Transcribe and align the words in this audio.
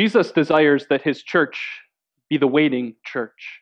Jesus 0.00 0.32
desires 0.32 0.86
that 0.88 1.02
his 1.02 1.22
church 1.22 1.82
be 2.30 2.38
the 2.38 2.46
waiting 2.46 2.94
church. 3.04 3.60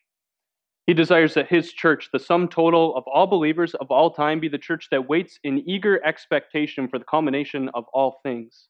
He 0.87 0.95
desires 0.95 1.35
that 1.35 1.49
his 1.49 1.73
church, 1.73 2.11
the 2.13 2.21
sum 2.21 2.47
total 2.47 2.95
of 2.95 3.03
all 3.13 3.27
believers 3.27 3.75
of 3.75 3.91
all 3.91 4.13
time, 4.13 4.39
be 4.39 4.47
the 4.47 4.57
church 4.57 4.87
that 4.93 5.09
waits 5.09 5.41
in 5.43 5.69
eager 5.69 6.01
expectation 6.07 6.87
for 6.87 7.01
the 7.01 7.05
culmination 7.05 7.69
of 7.75 7.87
all 7.93 8.21
things. 8.23 8.69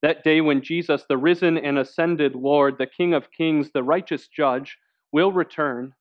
That 0.00 0.24
day 0.24 0.40
when 0.40 0.62
Jesus, 0.62 1.04
the 1.06 1.18
risen 1.18 1.58
and 1.58 1.78
ascended 1.78 2.34
Lord, 2.34 2.78
the 2.78 2.86
King 2.86 3.12
of 3.12 3.30
kings, 3.30 3.68
the 3.74 3.82
righteous 3.82 4.28
judge, 4.28 4.78
will 5.12 5.32
return 5.32 5.92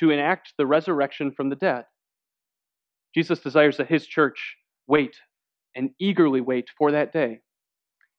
to 0.00 0.10
enact 0.10 0.54
the 0.58 0.66
resurrection 0.66 1.30
from 1.30 1.50
the 1.50 1.54
dead. 1.54 1.84
Jesus 3.14 3.38
desires 3.38 3.76
that 3.76 3.86
his 3.86 4.08
church 4.08 4.56
wait 4.88 5.14
and 5.76 5.90
eagerly 6.00 6.40
wait 6.40 6.68
for 6.76 6.90
that 6.90 7.12
day. 7.12 7.42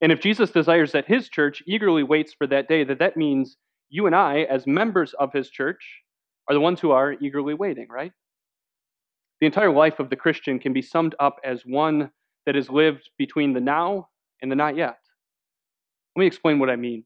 And 0.00 0.12
if 0.12 0.20
Jesus 0.20 0.50
desires 0.50 0.92
that 0.92 1.06
his 1.06 1.28
church 1.28 1.62
eagerly 1.66 2.02
waits 2.02 2.32
for 2.32 2.46
that 2.46 2.68
day, 2.68 2.84
that 2.84 2.98
that 2.98 3.16
means 3.16 3.56
you 3.90 4.06
and 4.06 4.14
I, 4.14 4.42
as 4.42 4.66
members 4.66 5.14
of 5.14 5.32
his 5.32 5.50
church, 5.50 5.84
are 6.48 6.54
the 6.54 6.60
ones 6.60 6.80
who 6.80 6.90
are 6.90 7.12
eagerly 7.20 7.54
waiting, 7.54 7.86
right? 7.90 8.12
The 9.40 9.46
entire 9.46 9.72
life 9.72 10.00
of 10.00 10.10
the 10.10 10.16
Christian 10.16 10.58
can 10.58 10.72
be 10.72 10.82
summed 10.82 11.14
up 11.18 11.38
as 11.44 11.62
one 11.64 12.10
that 12.46 12.56
is 12.56 12.70
lived 12.70 13.10
between 13.18 13.52
the 13.52 13.60
now 13.60 14.08
and 14.42 14.50
the 14.50 14.56
not 14.56 14.76
yet. 14.76 14.98
Let 16.16 16.20
me 16.20 16.26
explain 16.26 16.58
what 16.58 16.70
I 16.70 16.76
mean. 16.76 17.04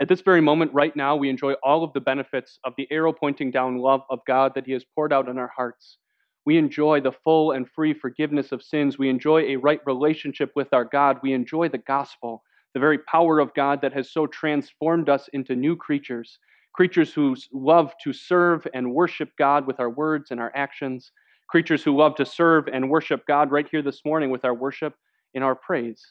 At 0.00 0.08
this 0.08 0.20
very 0.20 0.40
moment, 0.40 0.72
right 0.72 0.94
now, 0.94 1.16
we 1.16 1.28
enjoy 1.28 1.54
all 1.62 1.82
of 1.82 1.92
the 1.92 2.00
benefits 2.00 2.58
of 2.64 2.72
the 2.76 2.86
arrow 2.90 3.12
pointing 3.12 3.50
down 3.50 3.78
love 3.78 4.02
of 4.10 4.20
God 4.26 4.52
that 4.54 4.66
He 4.66 4.72
has 4.72 4.84
poured 4.94 5.12
out 5.12 5.28
in 5.28 5.38
our 5.38 5.50
hearts. 5.54 5.98
We 6.48 6.56
enjoy 6.56 7.02
the 7.02 7.12
full 7.12 7.50
and 7.50 7.68
free 7.68 7.92
forgiveness 7.92 8.52
of 8.52 8.62
sins. 8.62 8.96
We 8.96 9.10
enjoy 9.10 9.42
a 9.42 9.56
right 9.56 9.82
relationship 9.84 10.50
with 10.56 10.72
our 10.72 10.86
God. 10.86 11.18
We 11.22 11.34
enjoy 11.34 11.68
the 11.68 11.76
gospel, 11.76 12.42
the 12.72 12.80
very 12.80 12.96
power 13.00 13.38
of 13.38 13.52
God 13.52 13.82
that 13.82 13.92
has 13.92 14.10
so 14.10 14.26
transformed 14.26 15.10
us 15.10 15.28
into 15.34 15.54
new 15.54 15.76
creatures, 15.76 16.38
creatures 16.72 17.12
who 17.12 17.36
love 17.52 17.92
to 18.02 18.14
serve 18.14 18.66
and 18.72 18.94
worship 18.94 19.28
God 19.36 19.66
with 19.66 19.78
our 19.78 19.90
words 19.90 20.30
and 20.30 20.40
our 20.40 20.50
actions, 20.54 21.12
creatures 21.50 21.84
who 21.84 21.94
love 21.94 22.14
to 22.14 22.24
serve 22.24 22.66
and 22.72 22.88
worship 22.88 23.26
God 23.26 23.50
right 23.50 23.68
here 23.70 23.82
this 23.82 24.00
morning 24.06 24.30
with 24.30 24.46
our 24.46 24.54
worship 24.54 24.94
and 25.34 25.44
our 25.44 25.54
praise. 25.54 26.02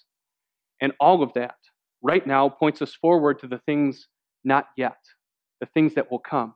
And 0.81 0.93
all 0.99 1.23
of 1.23 1.33
that 1.33 1.55
right 2.03 2.27
now 2.27 2.47
points 2.47 2.83
us 2.83 2.93
forward 2.93 3.39
to 3.39 3.47
the 3.47 3.61
things 3.65 4.07
not 4.43 4.67
yet, 4.77 4.99
the 5.61 5.67
things 5.73 5.95
that 5.95 6.11
will 6.11 6.19
come. 6.19 6.53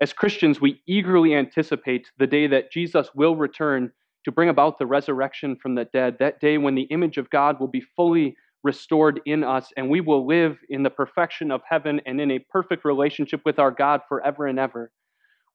As 0.00 0.12
Christians, 0.12 0.60
we 0.60 0.80
eagerly 0.86 1.34
anticipate 1.34 2.12
the 2.18 2.26
day 2.26 2.46
that 2.46 2.70
Jesus 2.70 3.10
will 3.16 3.34
return 3.34 3.90
to 4.24 4.30
bring 4.30 4.48
about 4.48 4.78
the 4.78 4.86
resurrection 4.86 5.56
from 5.56 5.74
the 5.74 5.86
dead, 5.86 6.18
that 6.20 6.40
day 6.40 6.56
when 6.56 6.76
the 6.76 6.82
image 6.82 7.18
of 7.18 7.30
God 7.30 7.58
will 7.58 7.68
be 7.68 7.82
fully 7.96 8.36
restored 8.62 9.20
in 9.26 9.42
us 9.42 9.72
and 9.76 9.90
we 9.90 10.00
will 10.00 10.24
live 10.24 10.58
in 10.68 10.84
the 10.84 10.90
perfection 10.90 11.50
of 11.50 11.62
heaven 11.68 12.00
and 12.06 12.20
in 12.20 12.30
a 12.30 12.38
perfect 12.38 12.84
relationship 12.84 13.40
with 13.44 13.58
our 13.58 13.72
God 13.72 14.02
forever 14.08 14.46
and 14.46 14.58
ever. 14.58 14.92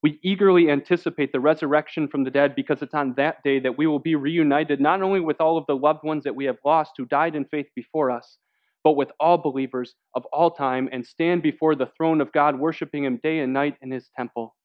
We 0.02 0.20
eagerly 0.24 0.70
anticipate 0.70 1.32
the 1.32 1.40
resurrection 1.40 2.10
from 2.10 2.26
the 2.26 2.32
dead 2.32 2.54
because 2.54 2.82
it's 2.82 2.94
on 2.94 3.14
that 3.16 3.44
day 3.44 3.60
that 3.60 3.78
we 3.78 3.88
will 3.88 4.00
be 4.00 4.16
reunited 4.16 4.82
not 4.82 5.02
only 5.02 5.22
with 5.22 5.40
all 5.40 5.58
of 5.58 5.66
the 5.68 5.78
loved 5.78 6.04
ones 6.04 6.26
that 6.26 6.36
we 6.36 6.44
have 6.46 6.58
lost 6.66 6.92
who 6.98 7.06
died 7.06 7.36
in 7.36 7.46
faith 7.46 7.68
before 7.76 8.12
us, 8.12 8.38
but 8.84 8.94
with 8.94 9.12
all 9.20 9.38
believers 9.38 9.96
of 10.16 10.26
all 10.34 10.52
time 10.52 10.90
and 10.92 11.06
stand 11.06 11.42
before 11.42 11.76
the 11.76 11.90
throne 11.98 12.22
of 12.22 12.32
God, 12.32 12.60
worshiping 12.60 13.06
Him 13.06 13.20
day 13.24 13.40
and 13.40 13.54
night 13.54 13.78
in 13.82 13.92
His 13.92 14.10
temple. 14.16 14.56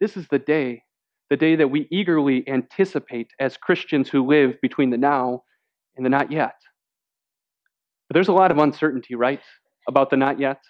This 0.00 0.16
is 0.16 0.28
the 0.28 0.38
day, 0.38 0.82
the 1.30 1.36
day 1.36 1.56
that 1.56 1.70
we 1.70 1.88
eagerly 1.90 2.48
anticipate 2.48 3.30
as 3.40 3.56
Christians 3.56 4.08
who 4.08 4.26
live 4.26 4.60
between 4.62 4.90
the 4.90 4.96
now 4.96 5.42
and 5.96 6.06
the 6.06 6.10
not 6.10 6.30
yet. 6.30 6.54
But 8.08 8.14
there's 8.14 8.28
a 8.28 8.32
lot 8.32 8.50
of 8.50 8.58
uncertainty, 8.58 9.14
right, 9.14 9.42
about 9.88 10.10
the 10.10 10.16
not 10.16 10.38
yet. 10.38 10.62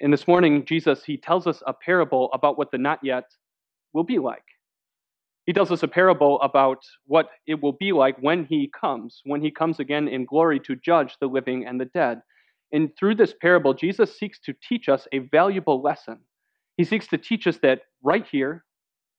And 0.00 0.12
this 0.12 0.28
morning, 0.28 0.64
Jesus, 0.64 1.04
he 1.04 1.16
tells 1.16 1.46
us 1.46 1.62
a 1.66 1.72
parable 1.72 2.30
about 2.32 2.58
what 2.58 2.70
the 2.70 2.78
not 2.78 3.00
yet 3.02 3.24
will 3.92 4.04
be 4.04 4.18
like. 4.18 4.44
He 5.48 5.54
tells 5.54 5.72
us 5.72 5.82
a 5.82 5.88
parable 5.88 6.38
about 6.42 6.84
what 7.06 7.30
it 7.46 7.62
will 7.62 7.72
be 7.72 7.92
like 7.92 8.18
when 8.18 8.44
he 8.44 8.70
comes, 8.78 9.22
when 9.24 9.40
he 9.40 9.50
comes 9.50 9.80
again 9.80 10.06
in 10.06 10.26
glory 10.26 10.60
to 10.60 10.76
judge 10.76 11.16
the 11.22 11.26
living 11.26 11.64
and 11.66 11.80
the 11.80 11.86
dead. 11.86 12.20
And 12.70 12.90
through 12.98 13.14
this 13.14 13.32
parable, 13.40 13.72
Jesus 13.72 14.18
seeks 14.18 14.38
to 14.40 14.52
teach 14.52 14.90
us 14.90 15.08
a 15.10 15.20
valuable 15.20 15.80
lesson. 15.80 16.18
He 16.76 16.84
seeks 16.84 17.06
to 17.06 17.16
teach 17.16 17.46
us 17.46 17.56
that 17.62 17.80
right 18.02 18.26
here, 18.30 18.66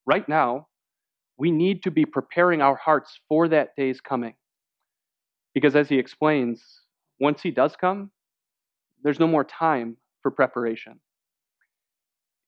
right 0.05 0.29
now, 0.29 0.67
we 1.39 1.49
need 1.49 1.81
to 1.81 1.89
be 1.89 2.05
preparing 2.05 2.61
our 2.61 2.75
hearts 2.75 3.19
for 3.27 3.47
that 3.47 3.69
day's 3.75 3.99
coming. 3.99 4.35
Because 5.55 5.75
as 5.75 5.89
he 5.89 5.97
explains, 5.97 6.63
once 7.19 7.41
he 7.41 7.49
does 7.49 7.75
come, 7.75 8.11
there's 9.01 9.19
no 9.19 9.25
more 9.25 9.43
time 9.43 9.97
for 10.21 10.29
preparation. 10.29 10.99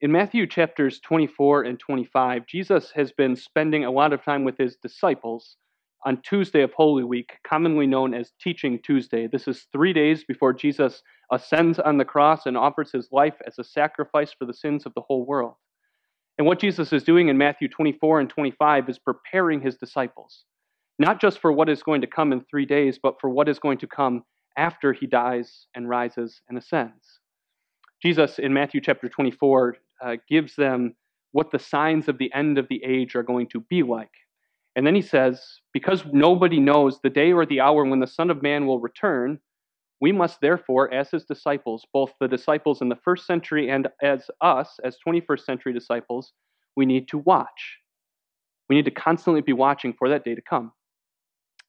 In 0.02 0.12
Matthew 0.12 0.48
chapters 0.48 1.00
24 1.02 1.62
and 1.62 1.80
25, 1.80 2.48
Jesus 2.48 2.90
has 2.96 3.12
been 3.12 3.36
spending 3.36 3.86
a 3.86 3.92
lot 3.92 4.14
of 4.14 4.24
time 4.24 4.44
with 4.44 4.58
his 4.58 4.76
disciples 4.78 5.58
on 6.08 6.24
Tuesday 6.24 6.64
of 6.64 6.74
Holy 6.74 7.04
Week, 7.04 7.38
commonly 7.48 7.86
known 7.86 8.16
as 8.16 8.32
Teaching 8.42 8.80
Tuesday. 8.82 9.28
This 9.28 9.48
is 9.48 9.68
three 9.72 9.94
days 9.94 10.24
before 10.24 10.54
Jesus 10.54 11.04
ascends 11.32 11.78
on 11.78 12.00
the 12.00 12.06
cross 12.06 12.48
and 12.48 12.58
offers 12.58 12.92
his 12.92 13.10
life 13.12 13.36
as 13.46 13.60
a 13.60 13.64
sacrifice 13.64 14.34
for 14.34 14.46
the 14.46 14.56
sins 14.56 14.88
of 14.88 14.94
the 14.96 15.02
whole 15.02 15.24
world. 15.24 15.54
And 16.40 16.48
what 16.48 16.60
Jesus 16.60 16.92
is 16.92 17.04
doing 17.04 17.28
in 17.28 17.38
Matthew 17.38 17.68
24 17.68 18.22
and 18.22 18.30
25 18.30 18.90
is 18.90 18.98
preparing 18.98 19.62
his 19.62 19.78
disciples, 19.78 20.46
not 20.98 21.22
just 21.22 21.38
for 21.38 21.52
what 21.52 21.70
is 21.70 21.84
going 21.84 22.02
to 22.02 22.08
come 22.08 22.34
in 22.34 22.44
three 22.50 22.66
days, 22.66 22.98
but 22.98 23.22
for 23.22 23.30
what 23.30 23.48
is 23.48 23.60
going 23.60 23.78
to 23.78 23.88
come 23.88 24.24
after 24.58 24.94
he 24.94 25.06
dies 25.06 25.68
and 25.76 25.88
rises 25.88 26.42
and 26.50 26.58
ascends. 26.58 27.20
Jesus 28.02 28.40
in 28.40 28.52
Matthew 28.52 28.82
chapter 28.82 29.08
24 29.08 29.78
uh, 30.04 30.16
gives 30.30 30.56
them 30.56 30.96
what 31.32 31.52
the 31.52 31.60
signs 31.60 32.08
of 32.08 32.18
the 32.18 32.32
end 32.34 32.58
of 32.58 32.68
the 32.70 32.84
age 32.84 33.16
are 33.16 33.24
going 33.24 33.48
to 33.48 33.62
be 33.62 33.84
like. 33.84 34.12
And 34.76 34.86
then 34.86 34.96
he 34.96 35.02
says, 35.02 35.42
Because 35.74 36.04
nobody 36.12 36.60
knows 36.60 37.00
the 37.02 37.10
day 37.10 37.32
or 37.32 37.46
the 37.46 37.62
hour 37.62 37.86
when 37.86 38.00
the 38.00 38.08
Son 38.08 38.30
of 38.30 38.42
Man 38.42 38.66
will 38.66 38.80
return, 38.80 39.40
we 40.00 40.12
must 40.12 40.42
therefore, 40.42 40.92
as 40.94 41.12
his 41.12 41.26
disciples, 41.26 41.86
both 41.94 42.12
the 42.20 42.28
disciples 42.28 42.82
in 42.82 42.90
the 42.90 42.98
first 43.04 43.28
century 43.28 43.70
and 43.70 43.88
as 44.02 44.30
us, 44.42 44.80
as 44.84 44.98
21st 45.06 45.42
century 45.42 45.74
disciples, 45.74 46.34
we 46.76 46.86
need 46.86 47.08
to 47.10 47.20
watch. 47.20 47.78
We 48.68 48.76
need 48.76 48.86
to 48.86 48.92
constantly 48.92 49.42
be 49.42 49.54
watching 49.54 49.94
for 49.94 50.10
that 50.10 50.24
day 50.24 50.34
to 50.34 50.42
come. 50.42 50.72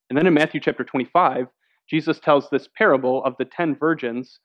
And 0.08 0.16
then 0.16 0.26
in 0.26 0.34
Matthew 0.34 0.60
chapter 0.60 0.84
25, 0.84 1.46
Jesus 1.90 2.20
tells 2.20 2.48
this 2.48 2.68
parable 2.76 3.24
of 3.24 3.34
the 3.38 3.44
ten 3.44 3.74
virgins 3.74 4.38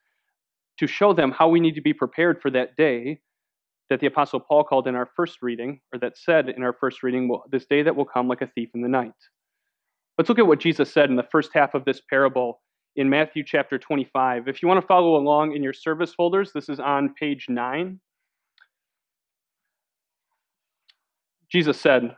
to 0.79 0.87
show 0.87 1.13
them 1.13 1.31
how 1.31 1.47
we 1.47 1.59
need 1.59 1.75
to 1.75 1.81
be 1.81 1.93
prepared 1.93 2.41
for 2.41 2.49
that 2.51 2.75
day 2.75 3.21
that 3.89 3.99
the 3.99 4.07
Apostle 4.07 4.39
Paul 4.39 4.63
called 4.63 4.87
in 4.87 4.95
our 4.95 5.09
first 5.15 5.41
reading, 5.41 5.79
or 5.93 5.99
that 5.99 6.17
said 6.17 6.49
in 6.49 6.63
our 6.63 6.73
first 6.73 7.03
reading, 7.03 7.29
this 7.51 7.65
day 7.65 7.83
that 7.83 7.95
will 7.95 8.05
come 8.05 8.27
like 8.27 8.41
a 8.41 8.47
thief 8.47 8.69
in 8.73 8.81
the 8.81 8.87
night. 8.87 9.13
Let's 10.17 10.29
look 10.29 10.39
at 10.39 10.47
what 10.47 10.59
Jesus 10.59 10.91
said 10.91 11.09
in 11.09 11.15
the 11.15 11.27
first 11.31 11.51
half 11.53 11.73
of 11.73 11.85
this 11.85 12.01
parable 12.09 12.61
in 12.95 13.09
Matthew 13.09 13.43
chapter 13.45 13.77
25. 13.77 14.47
If 14.47 14.61
you 14.61 14.67
want 14.67 14.81
to 14.81 14.87
follow 14.87 15.15
along 15.15 15.55
in 15.55 15.63
your 15.63 15.73
service 15.73 16.13
folders, 16.13 16.51
this 16.51 16.69
is 16.69 16.79
on 16.79 17.13
page 17.13 17.45
9. 17.47 17.99
Jesus 21.49 21.79
said, 21.79 22.15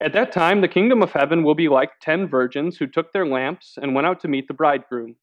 At 0.00 0.12
that 0.12 0.32
time, 0.32 0.60
the 0.60 0.68
kingdom 0.68 1.02
of 1.02 1.12
heaven 1.12 1.42
will 1.42 1.54
be 1.54 1.68
like 1.68 1.92
ten 2.00 2.28
virgins 2.28 2.76
who 2.76 2.86
took 2.86 3.12
their 3.12 3.26
lamps 3.26 3.78
and 3.80 3.94
went 3.94 4.06
out 4.06 4.20
to 4.20 4.28
meet 4.28 4.48
the 4.48 4.54
bridegroom. 4.54 5.16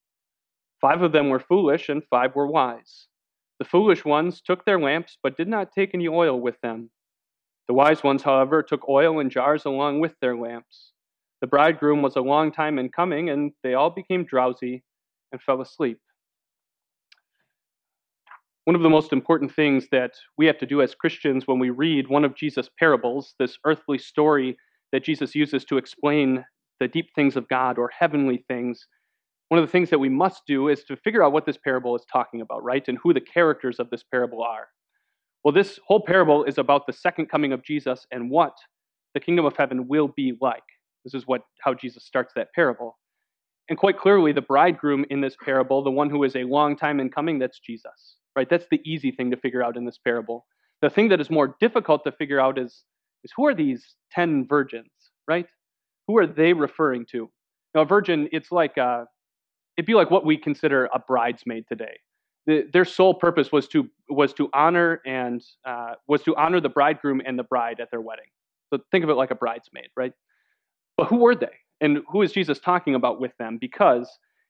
Five 0.79 1.03
of 1.03 1.11
them 1.11 1.29
were 1.29 1.39
foolish, 1.39 1.89
and 1.89 2.01
five 2.09 2.33
were 2.33 2.47
wise. 2.47 3.07
The 3.61 3.65
foolish 3.65 4.03
ones 4.03 4.41
took 4.41 4.65
their 4.65 4.79
lamps, 4.79 5.19
but 5.21 5.37
did 5.37 5.47
not 5.47 5.71
take 5.71 5.93
any 5.93 6.07
oil 6.07 6.41
with 6.41 6.59
them. 6.61 6.89
The 7.67 7.75
wise 7.75 8.01
ones, 8.01 8.23
however, 8.23 8.63
took 8.63 8.89
oil 8.89 9.19
in 9.19 9.29
jars 9.29 9.65
along 9.65 9.99
with 9.99 10.15
their 10.19 10.35
lamps. 10.35 10.93
The 11.41 11.47
bridegroom 11.47 12.01
was 12.01 12.15
a 12.15 12.21
long 12.21 12.51
time 12.51 12.79
in 12.79 12.89
coming, 12.89 13.29
and 13.29 13.51
they 13.61 13.75
all 13.75 13.91
became 13.91 14.25
drowsy 14.25 14.83
and 15.31 15.39
fell 15.39 15.61
asleep. 15.61 15.99
One 18.65 18.75
of 18.75 18.81
the 18.81 18.89
most 18.89 19.13
important 19.13 19.53
things 19.53 19.87
that 19.91 20.13
we 20.39 20.47
have 20.47 20.57
to 20.57 20.65
do 20.65 20.81
as 20.81 20.95
Christians 20.95 21.45
when 21.45 21.59
we 21.59 21.69
read 21.69 22.07
one 22.07 22.25
of 22.25 22.35
Jesus' 22.35 22.71
parables, 22.79 23.35
this 23.37 23.59
earthly 23.63 23.99
story 23.99 24.57
that 24.91 25.03
Jesus 25.03 25.35
uses 25.35 25.65
to 25.65 25.77
explain 25.77 26.43
the 26.79 26.87
deep 26.87 27.09
things 27.13 27.35
of 27.35 27.47
God 27.47 27.77
or 27.77 27.91
heavenly 27.95 28.43
things, 28.47 28.87
one 29.51 29.59
of 29.59 29.67
the 29.67 29.71
things 29.71 29.89
that 29.89 29.99
we 29.99 30.07
must 30.07 30.43
do 30.47 30.69
is 30.69 30.85
to 30.85 30.95
figure 30.95 31.21
out 31.21 31.33
what 31.33 31.45
this 31.45 31.57
parable 31.57 31.93
is 31.93 32.05
talking 32.09 32.39
about, 32.39 32.63
right? 32.63 32.87
And 32.87 32.97
who 33.03 33.13
the 33.13 33.19
characters 33.19 33.79
of 33.79 33.89
this 33.89 34.01
parable 34.01 34.41
are. 34.41 34.69
Well, 35.43 35.53
this 35.53 35.77
whole 35.85 35.99
parable 35.99 36.45
is 36.45 36.57
about 36.57 36.87
the 36.87 36.93
second 36.93 37.25
coming 37.25 37.51
of 37.51 37.61
Jesus 37.61 38.07
and 38.13 38.29
what 38.29 38.53
the 39.13 39.19
kingdom 39.19 39.43
of 39.43 39.57
heaven 39.57 39.89
will 39.89 40.07
be 40.07 40.37
like. 40.39 40.63
This 41.03 41.13
is 41.13 41.27
what 41.27 41.41
how 41.59 41.73
Jesus 41.73 42.05
starts 42.05 42.31
that 42.37 42.53
parable. 42.55 42.97
And 43.67 43.77
quite 43.77 43.99
clearly, 43.99 44.31
the 44.31 44.41
bridegroom 44.41 45.03
in 45.09 45.19
this 45.19 45.35
parable, 45.43 45.83
the 45.83 45.91
one 45.91 46.09
who 46.09 46.23
is 46.23 46.37
a 46.37 46.45
long 46.45 46.77
time 46.77 47.01
in 47.01 47.09
coming, 47.09 47.37
that's 47.37 47.59
Jesus. 47.59 48.15
Right? 48.37 48.49
That's 48.49 48.67
the 48.71 48.79
easy 48.85 49.11
thing 49.11 49.31
to 49.31 49.37
figure 49.37 49.61
out 49.61 49.75
in 49.75 49.83
this 49.83 49.97
parable. 49.97 50.45
The 50.81 50.89
thing 50.89 51.09
that 51.09 51.19
is 51.19 51.29
more 51.29 51.57
difficult 51.59 52.05
to 52.05 52.13
figure 52.13 52.39
out 52.39 52.57
is, 52.57 52.85
is 53.25 53.33
who 53.35 53.47
are 53.47 53.53
these 53.53 53.95
ten 54.13 54.47
virgins, 54.47 54.91
right? 55.27 55.47
Who 56.07 56.17
are 56.19 56.27
they 56.27 56.53
referring 56.53 57.05
to? 57.11 57.29
Now, 57.75 57.81
a 57.81 57.85
virgin, 57.85 58.29
it's 58.31 58.49
like 58.49 58.77
a, 58.77 59.07
it'd 59.77 59.85
be 59.85 59.93
like 59.93 60.11
what 60.11 60.25
we 60.25 60.37
consider 60.37 60.89
a 60.93 60.99
bridesmaid 60.99 61.65
today. 61.67 61.99
The, 62.47 62.67
their 62.73 62.85
sole 62.85 63.13
purpose 63.13 63.51
was 63.51 63.67
to 63.69 63.87
was 64.09 64.33
to 64.33 64.49
honor 64.53 65.01
and 65.05 65.43
uh, 65.65 65.93
was 66.07 66.23
to 66.23 66.35
honor 66.35 66.59
the 66.59 66.69
bridegroom 66.69 67.21
and 67.25 67.37
the 67.37 67.43
bride 67.43 67.79
at 67.79 67.91
their 67.91 68.01
wedding. 68.01 68.25
So 68.69 68.79
think 68.91 69.03
of 69.03 69.09
it 69.09 69.15
like 69.15 69.31
a 69.31 69.35
bridesmaid, 69.35 69.89
right? 69.95 70.13
But 70.97 71.07
who 71.07 71.17
were 71.17 71.35
they, 71.35 71.53
and 71.79 71.99
who 72.09 72.21
is 72.21 72.31
Jesus 72.31 72.59
talking 72.59 72.95
about 72.95 73.19
with 73.19 73.31
them? 73.37 73.57
Because 73.59 74.09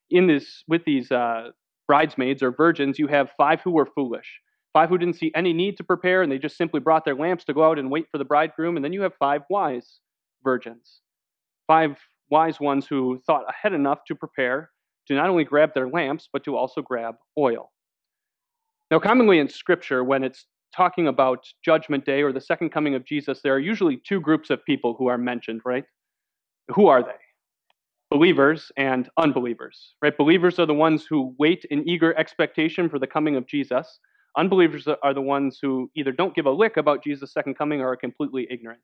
in 0.10 0.28
this 0.28 0.64
with 0.68 0.86
these 0.86 1.12
uh, 1.12 1.50
bridesmaids 1.88 2.42
or 2.42 2.52
virgins, 2.52 2.98
you 2.98 3.08
have 3.08 3.32
five 3.38 3.62
who 3.62 3.72
were 3.72 3.86
foolish, 3.86 4.40
five 4.74 4.90
who 4.90 4.98
didn't 4.98 5.16
see 5.16 5.32
any 5.36 5.52
need 5.52 5.78
to 5.78 5.84
prepare, 5.84 6.22
and 6.22 6.32
they 6.32 6.38
just 6.38 6.58
simply 6.58 6.80
brought 6.80 7.04
their 7.04 7.16
lamps 7.16 7.44
to 7.46 7.54
go 7.54 7.64
out 7.64 7.78
and 7.78 7.92
wait 7.92 8.06
for 8.10 8.18
the 8.18 8.26
bridegroom, 8.26 8.76
and 8.76 8.86
then 8.86 8.94
you 8.94 9.02
have 9.02 9.14
five 9.20 9.42
wise 9.50 10.00
virgins, 10.44 11.02
five 11.68 11.98
wise 12.30 12.60
ones 12.60 12.88
who 12.88 13.22
thought 13.28 13.44
ahead 13.50 13.74
enough 13.74 14.00
to 14.08 14.16
prepare 14.16 14.72
to 15.08 15.16
not 15.16 15.30
only 15.30 15.44
grab 15.44 15.74
their 15.74 15.90
lamps, 15.90 16.30
but 16.32 16.44
to 16.44 16.56
also 16.56 16.82
grab 16.82 17.16
oil. 17.38 17.72
Now, 18.90 19.00
commonly 19.00 19.40
in 19.40 19.48
Scripture, 19.48 20.04
when 20.04 20.24
it's 20.24 20.46
talking 20.76 21.08
about 21.08 21.46
Judgment 21.64 22.06
Day 22.06 22.22
or 22.22 22.32
the 22.32 22.42
second 22.42 22.72
coming 22.72 22.96
of 22.96 23.06
Jesus, 23.06 23.42
there 23.42 23.54
are 23.54 23.60
usually 23.60 23.98
two 23.98 24.20
groups 24.20 24.50
of 24.50 24.64
people 24.66 24.96
who 24.98 25.08
are 25.08 25.18
mentioned, 25.18 25.62
right? 25.66 25.86
Who 26.70 26.88
are 26.88 27.04
they? 27.04 27.12
Believers 28.10 28.72
and 28.76 29.10
unbelievers, 29.18 29.96
right? 30.02 30.18
Believers 30.18 30.60
are 30.60 30.66
the 30.66 30.74
ones 30.74 31.06
who 31.06 31.34
wait 31.40 31.66
in 31.72 31.88
eager 31.88 32.18
expectation 32.18 32.90
for 32.90 33.00
the 33.00 33.08
coming 33.08 33.38
of 33.38 33.48
Jesus. 33.48 34.00
Unbelievers 34.38 34.88
are 35.04 35.14
the 35.14 35.22
ones 35.22 35.60
who 35.62 35.90
either 35.96 36.12
don't 36.12 36.36
give 36.36 36.46
a 36.46 36.52
lick 36.52 36.78
about 36.78 37.04
Jesus' 37.04 37.34
second 37.34 37.58
coming 37.58 37.82
or 37.82 37.90
are 37.90 37.98
completely 37.98 38.48
ignorant. 38.50 38.82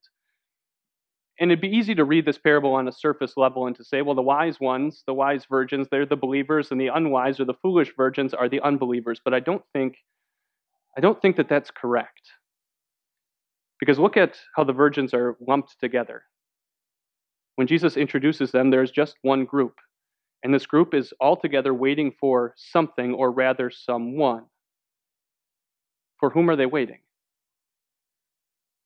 And 1.40 1.52
it'd 1.52 1.62
be 1.62 1.68
easy 1.68 1.94
to 1.96 2.04
read 2.04 2.26
this 2.26 2.40
parable 2.40 2.74
on 2.74 2.88
a 2.88 2.92
surface 2.92 3.34
level 3.38 3.68
and 3.68 3.76
to 3.76 3.84
say, 3.84 4.02
well, 4.02 4.16
the 4.16 4.24
wise 4.24 4.60
ones, 4.60 5.04
the 5.06 5.14
wise 5.14 5.46
virgins, 5.46 5.88
they're 5.92 6.06
the 6.06 6.16
believers, 6.16 6.72
and 6.72 6.82
the 6.82 6.88
unwise 6.88 7.40
or 7.40 7.46
the 7.46 7.54
foolish 7.62 7.94
virgins 7.96 8.34
are 8.34 8.50
the 8.50 8.62
unbelievers. 8.62 9.22
But 9.24 9.36
I 9.36 9.40
don't 9.40 9.62
think, 9.72 9.98
I 10.98 11.02
don't 11.02 11.22
think 11.22 11.38
that 11.38 11.48
that's 11.48 11.70
correct. 11.70 12.22
Because 13.80 14.00
look 14.00 14.18
at 14.18 14.38
how 14.56 14.64
the 14.64 14.74
virgins 14.74 15.14
are 15.14 15.38
lumped 15.40 15.80
together. 15.80 16.24
When 17.56 17.68
Jesus 17.68 17.98
introduces 17.98 18.52
them, 18.52 18.72
there's 18.72 18.92
just 18.92 19.18
one 19.22 19.46
group. 19.46 19.76
And 20.44 20.54
this 20.54 20.66
group 20.66 20.96
is 20.96 21.14
altogether 21.22 21.74
waiting 21.74 22.14
for 22.20 22.56
something, 22.58 23.14
or 23.14 23.32
rather, 23.32 23.70
someone. 23.70 24.46
For 26.20 26.32
whom 26.32 26.50
are 26.50 26.56
they 26.56 26.66
waiting? 26.66 27.00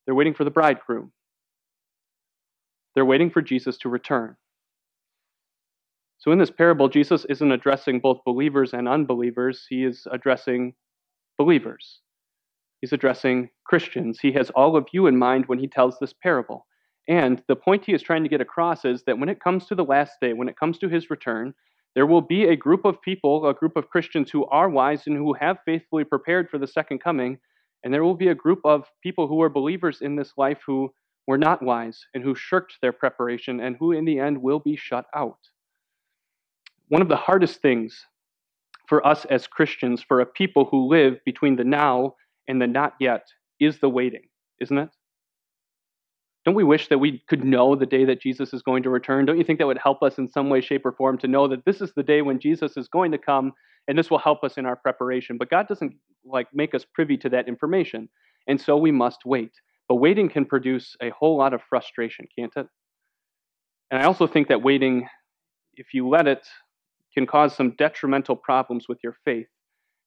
They're 0.06 0.15
waiting 0.15 0.33
for 0.33 0.44
the 0.44 0.51
bridegroom. 0.51 1.13
They're 2.95 3.05
waiting 3.05 3.29
for 3.29 3.41
Jesus 3.41 3.77
to 3.79 3.89
return. 3.89 4.35
So 6.17 6.31
in 6.31 6.38
this 6.38 6.51
parable, 6.51 6.88
Jesus 6.88 7.25
isn't 7.29 7.51
addressing 7.51 7.99
both 7.99 8.23
believers 8.25 8.73
and 8.73 8.88
unbelievers, 8.88 9.65
he 9.69 9.83
is 9.83 10.07
addressing 10.11 10.73
believers. 11.38 12.01
He's 12.81 12.93
addressing 12.93 13.49
Christians. 13.65 14.19
He 14.19 14.31
has 14.33 14.49
all 14.51 14.75
of 14.75 14.88
you 14.91 15.07
in 15.07 15.17
mind 15.17 15.45
when 15.45 15.59
he 15.59 15.67
tells 15.67 15.97
this 15.99 16.13
parable. 16.13 16.65
And 17.07 17.41
the 17.47 17.55
point 17.55 17.85
he 17.85 17.93
is 17.93 18.01
trying 18.01 18.23
to 18.23 18.29
get 18.29 18.41
across 18.41 18.85
is 18.85 19.03
that 19.03 19.17
when 19.17 19.29
it 19.29 19.39
comes 19.39 19.65
to 19.67 19.75
the 19.75 19.83
last 19.83 20.13
day, 20.21 20.33
when 20.33 20.49
it 20.49 20.57
comes 20.57 20.77
to 20.79 20.89
his 20.89 21.09
return, 21.09 21.53
there 21.95 22.05
will 22.05 22.21
be 22.21 22.45
a 22.45 22.55
group 22.55 22.85
of 22.85 23.01
people, 23.01 23.47
a 23.47 23.53
group 23.53 23.75
of 23.75 23.89
Christians 23.89 24.31
who 24.31 24.45
are 24.45 24.69
wise 24.69 25.07
and 25.07 25.17
who 25.17 25.33
have 25.33 25.57
faithfully 25.65 26.03
prepared 26.03 26.49
for 26.49 26.57
the 26.57 26.67
second 26.67 26.99
coming. 26.99 27.38
And 27.83 27.93
there 27.93 28.03
will 28.03 28.15
be 28.15 28.29
a 28.29 28.35
group 28.35 28.61
of 28.63 28.85
people 29.03 29.27
who 29.27 29.41
are 29.41 29.49
believers 29.49 29.99
in 30.01 30.15
this 30.15 30.33
life 30.38 30.59
who 30.65 30.93
were 31.27 31.38
not 31.38 31.62
wise 31.62 32.06
and 32.13 32.23
who 32.23 32.35
shirked 32.35 32.75
their 32.81 32.91
preparation 32.91 33.59
and 33.59 33.75
who 33.77 33.91
in 33.91 34.06
the 34.06 34.19
end 34.19 34.41
will 34.41 34.59
be 34.59 34.75
shut 34.75 35.06
out. 35.15 35.38
One 36.89 37.01
of 37.01 37.09
the 37.09 37.15
hardest 37.15 37.62
things 37.62 38.06
for 38.88 39.06
us 39.06 39.25
as 39.25 39.47
Christians, 39.47 40.03
for 40.03 40.19
a 40.19 40.25
people 40.25 40.65
who 40.65 40.89
live 40.89 41.23
between 41.25 41.56
the 41.56 41.63
now 41.63 42.15
and 42.47 42.62
the 42.62 42.68
not 42.68 42.95
yet, 43.00 43.25
is 43.59 43.79
the 43.79 43.89
waiting, 43.89 44.23
isn't 44.59 44.77
it? 44.77 44.89
Don't 46.44 46.56
we 46.56 46.63
wish 46.63 46.88
that 46.89 46.97
we 46.97 47.24
could 47.29 47.45
know 47.45 47.75
the 47.75 47.85
day 47.85 48.03
that 48.06 48.21
Jesus 48.21 48.51
is 48.51 48.63
going 48.63 48.81
to 48.83 48.89
return? 48.89 49.25
Don't 49.25 49.38
you 49.38 49.44
think 49.44 49.59
that 49.59 49.67
would 49.67 49.77
help 49.77 50.01
us 50.01 50.17
in 50.17 50.29
some 50.29 50.50
way, 50.50 50.59
shape, 50.59 50.85
or 50.85 50.91
form 50.91 51.17
to 51.19 51.27
know 51.27 51.47
that 51.47 51.63
this 51.65 51.81
is 51.81 51.94
the 51.94 52.03
day 52.03 52.24
when 52.24 52.39
Jesus 52.39 52.77
is 52.77 52.88
going 52.88 53.12
to 53.12 53.17
come 53.17 53.53
and 53.88 53.97
this 53.97 54.09
will 54.09 54.17
help 54.17 54.44
us 54.44 54.57
in 54.57 54.65
our 54.65 54.75
preparation? 54.75 55.38
But 55.38 55.51
God 55.51 55.67
doesn't 55.67 55.94
like 56.25 56.47
make 56.53 56.74
us 56.74 56.83
privy 56.94 57.15
to 57.17 57.29
that 57.29 57.47
information. 57.47 58.09
And 58.47 58.59
so 58.59 58.75
we 58.75 58.91
must 58.91 59.19
wait. 59.24 59.51
But 59.91 59.95
waiting 59.95 60.29
can 60.29 60.45
produce 60.45 60.95
a 61.01 61.09
whole 61.09 61.35
lot 61.35 61.53
of 61.53 61.59
frustration, 61.67 62.25
can't 62.33 62.53
it? 62.55 62.65
And 63.91 64.01
I 64.01 64.05
also 64.05 64.25
think 64.25 64.47
that 64.47 64.63
waiting, 64.63 65.09
if 65.75 65.93
you 65.93 66.07
let 66.07 66.29
it, 66.29 66.47
can 67.13 67.27
cause 67.27 67.53
some 67.53 67.71
detrimental 67.71 68.38
problems 68.38 68.85
with 68.88 68.99
your 69.03 69.17
faith. 69.25 69.49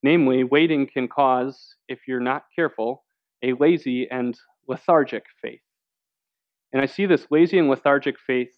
Namely, 0.02 0.42
waiting 0.42 0.86
can 0.86 1.06
cause, 1.06 1.76
if 1.86 1.98
you're 2.08 2.19
not 2.19 2.44
careful, 2.56 3.04
a 3.42 3.52
lazy 3.60 4.08
and 4.10 4.34
lethargic 4.66 5.25
faith. 5.42 5.60
And 6.72 6.81
I 6.81 6.86
see 6.86 7.04
this 7.04 7.26
lazy 7.31 7.58
and 7.58 7.69
lethargic 7.69 8.16
faith 8.26 8.56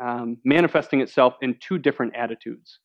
um, 0.00 0.38
manifesting 0.42 1.02
itself 1.02 1.34
in 1.42 1.58
two 1.60 1.76
different 1.76 2.16
attitudes. 2.16 2.78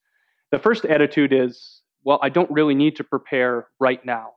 The 0.51 0.60
first 0.60 0.84
attitude 0.84 1.31
is, 1.31 1.84
well, 2.04 2.19
I 2.22 2.28
don't 2.28 2.51
really 2.51 2.75
need 2.75 2.98
to 2.98 3.06
prepare 3.06 3.69
right 3.80 4.06
now. 4.06 4.31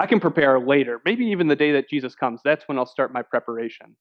I 0.00 0.06
can 0.06 0.18
prepare 0.18 0.58
later, 0.58 1.02
maybe 1.04 1.26
even 1.26 1.46
the 1.46 1.54
day 1.54 1.72
that 1.72 1.90
Jesus 1.90 2.14
comes. 2.14 2.40
That's 2.42 2.66
when 2.66 2.78
I'll 2.78 2.86
start 2.86 3.12
my 3.12 3.20
preparation. 3.20 3.94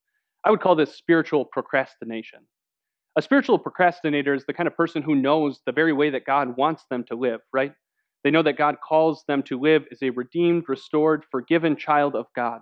I 0.46 0.50
would 0.50 0.62
call 0.62 0.74
this 0.74 0.96
spiritual 0.96 1.44
procrastination. 1.44 2.40
A 3.18 3.22
spiritual 3.22 3.60
procrastinator 3.60 4.34
is 4.34 4.46
the 4.46 4.54
kind 4.54 4.68
of 4.68 4.78
person 4.78 5.02
who 5.02 5.14
knows 5.14 5.60
the 5.66 5.74
very 5.74 5.92
way 5.92 6.10
that 6.12 6.26
God 6.26 6.56
wants 6.56 6.86
them 6.90 7.04
to 7.10 7.16
live, 7.16 7.42
right? 7.52 7.74
They 8.24 8.32
know 8.32 8.44
that 8.44 8.58
God 8.58 8.78
calls 8.82 9.26
them 9.28 9.44
to 9.44 9.60
live 9.60 9.84
as 9.92 10.02
a 10.02 10.12
redeemed, 10.12 10.70
restored, 10.70 11.26
forgiven 11.30 11.76
child 11.76 12.16
of 12.16 12.28
God. 12.34 12.62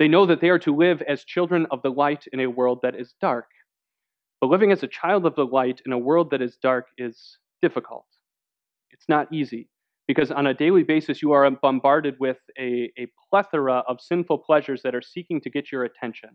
They 0.00 0.08
know 0.08 0.26
that 0.26 0.40
they 0.40 0.48
are 0.48 0.58
to 0.58 0.74
live 0.74 1.00
as 1.02 1.22
children 1.22 1.68
of 1.70 1.82
the 1.82 1.92
light 1.92 2.24
in 2.32 2.40
a 2.40 2.50
world 2.50 2.80
that 2.82 2.96
is 2.96 3.14
dark. 3.20 3.46
But 4.40 4.50
living 4.50 4.72
as 4.72 4.82
a 4.82 4.88
child 4.88 5.26
of 5.26 5.36
the 5.36 5.46
light 5.46 5.80
in 5.86 5.92
a 5.92 5.98
world 5.98 6.32
that 6.32 6.42
is 6.42 6.58
dark 6.60 6.88
is 6.98 7.38
difficult. 7.62 8.06
It's 8.90 9.08
not 9.08 9.32
easy 9.32 9.68
because 10.08 10.32
on 10.32 10.46
a 10.46 10.54
daily 10.54 10.82
basis 10.82 11.22
you 11.22 11.30
are 11.30 11.48
bombarded 11.50 12.16
with 12.18 12.38
a, 12.58 12.90
a 12.98 13.06
plethora 13.30 13.84
of 13.86 14.00
sinful 14.00 14.38
pleasures 14.38 14.82
that 14.82 14.94
are 14.94 15.02
seeking 15.02 15.40
to 15.42 15.50
get 15.50 15.70
your 15.70 15.84
attention. 15.84 16.30